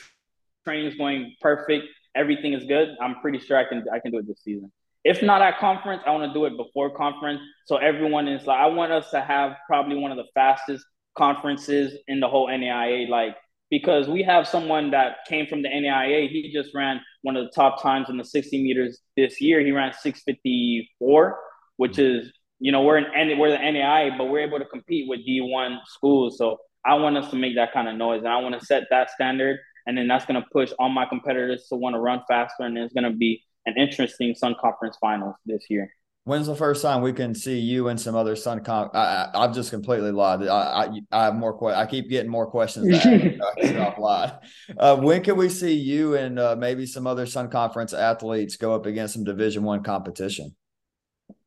[0.65, 1.87] training's going perfect.
[2.15, 2.89] Everything is good.
[3.01, 4.71] I'm pretty sure I can I can do it this season.
[5.05, 7.41] if not at conference, I want to do it before conference.
[7.67, 10.85] So everyone is like, I want us to have probably one of the fastest
[11.17, 13.09] conferences in the whole NAIA.
[13.09, 13.35] Like,
[13.71, 16.29] because we have someone that came from the NAIA.
[16.29, 19.61] He just ran one of the top times in the 60 meters this year.
[19.61, 21.39] He ran 654,
[21.77, 22.27] which mm-hmm.
[22.27, 25.79] is, you know, we're in we're the NAIA, but we're able to compete with D1
[25.87, 26.39] schools.
[26.39, 28.85] So I want us to make that kind of noise, and I want to set
[28.91, 29.59] that standard.
[29.87, 32.79] And then that's going to push all my competitors to want to run faster, and
[32.79, 35.93] it's going to be an interesting Sun Conference Finals this year.
[36.25, 38.91] When's the first time we can see you and some other Sun Con?
[38.95, 40.47] I, I, have just completely lied.
[40.47, 41.83] I, I, I have more questions.
[41.83, 42.97] I keep getting more questions.
[43.65, 44.33] stop lied.
[44.79, 48.73] Uh, when can we see you and uh, maybe some other Sun Conference athletes go
[48.73, 50.55] up against some Division One competition?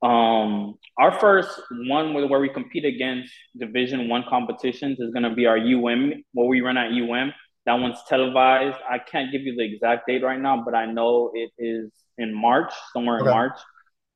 [0.02, 5.46] Um, our first one where we compete against Division One competitions is going to be
[5.46, 7.34] our UM, where we run at UM.
[7.66, 8.78] That one's televised.
[8.90, 12.36] I can't give you the exact date right now, but I know it is in
[12.36, 13.30] March, somewhere okay.
[13.30, 13.58] in March.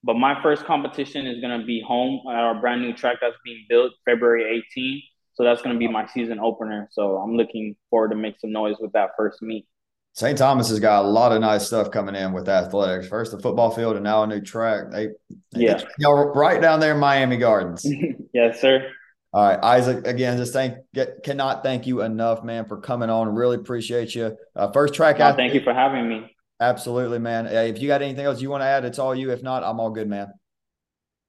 [0.03, 3.35] But my first competition is going to be home at our brand new track that's
[3.43, 5.01] being built February 18.
[5.33, 6.87] So that's going to be my season opener.
[6.91, 9.65] So I'm looking forward to make some noise with that first meet.
[10.13, 10.37] St.
[10.37, 13.07] Thomas has got a lot of nice stuff coming in with athletics.
[13.07, 14.91] First the football field and now a new track.
[14.91, 15.07] They,
[15.51, 17.85] they yeah, know, right down there in Miami Gardens.
[18.33, 18.89] yes, sir.
[19.31, 20.07] All right, Isaac.
[20.07, 23.33] Again, just thank get, cannot thank you enough, man, for coming on.
[23.33, 24.35] Really appreciate you.
[24.55, 25.19] Uh, first track.
[25.19, 26.35] No, thank you for having me.
[26.61, 27.47] Absolutely, man.
[27.47, 29.31] If you got anything else you want to add, it's all you.
[29.31, 30.33] If not, I'm all good, man.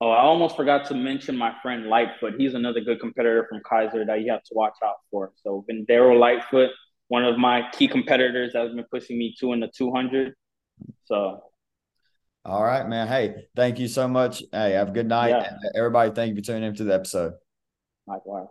[0.01, 2.35] Oh, I almost forgot to mention my friend Lightfoot.
[2.39, 5.31] He's another good competitor from Keiser that you have to watch out for.
[5.37, 6.71] So, Vendero Lightfoot,
[7.09, 10.35] one of my key competitors that's been pushing me to in the 200.
[11.05, 11.43] So,
[12.45, 13.09] all right, man.
[13.09, 14.43] Hey, thank you so much.
[14.51, 15.29] Hey, have a good night.
[15.29, 15.53] Yeah.
[15.77, 17.35] Everybody, thank you for tuning in to the episode.
[18.07, 18.47] Likewise.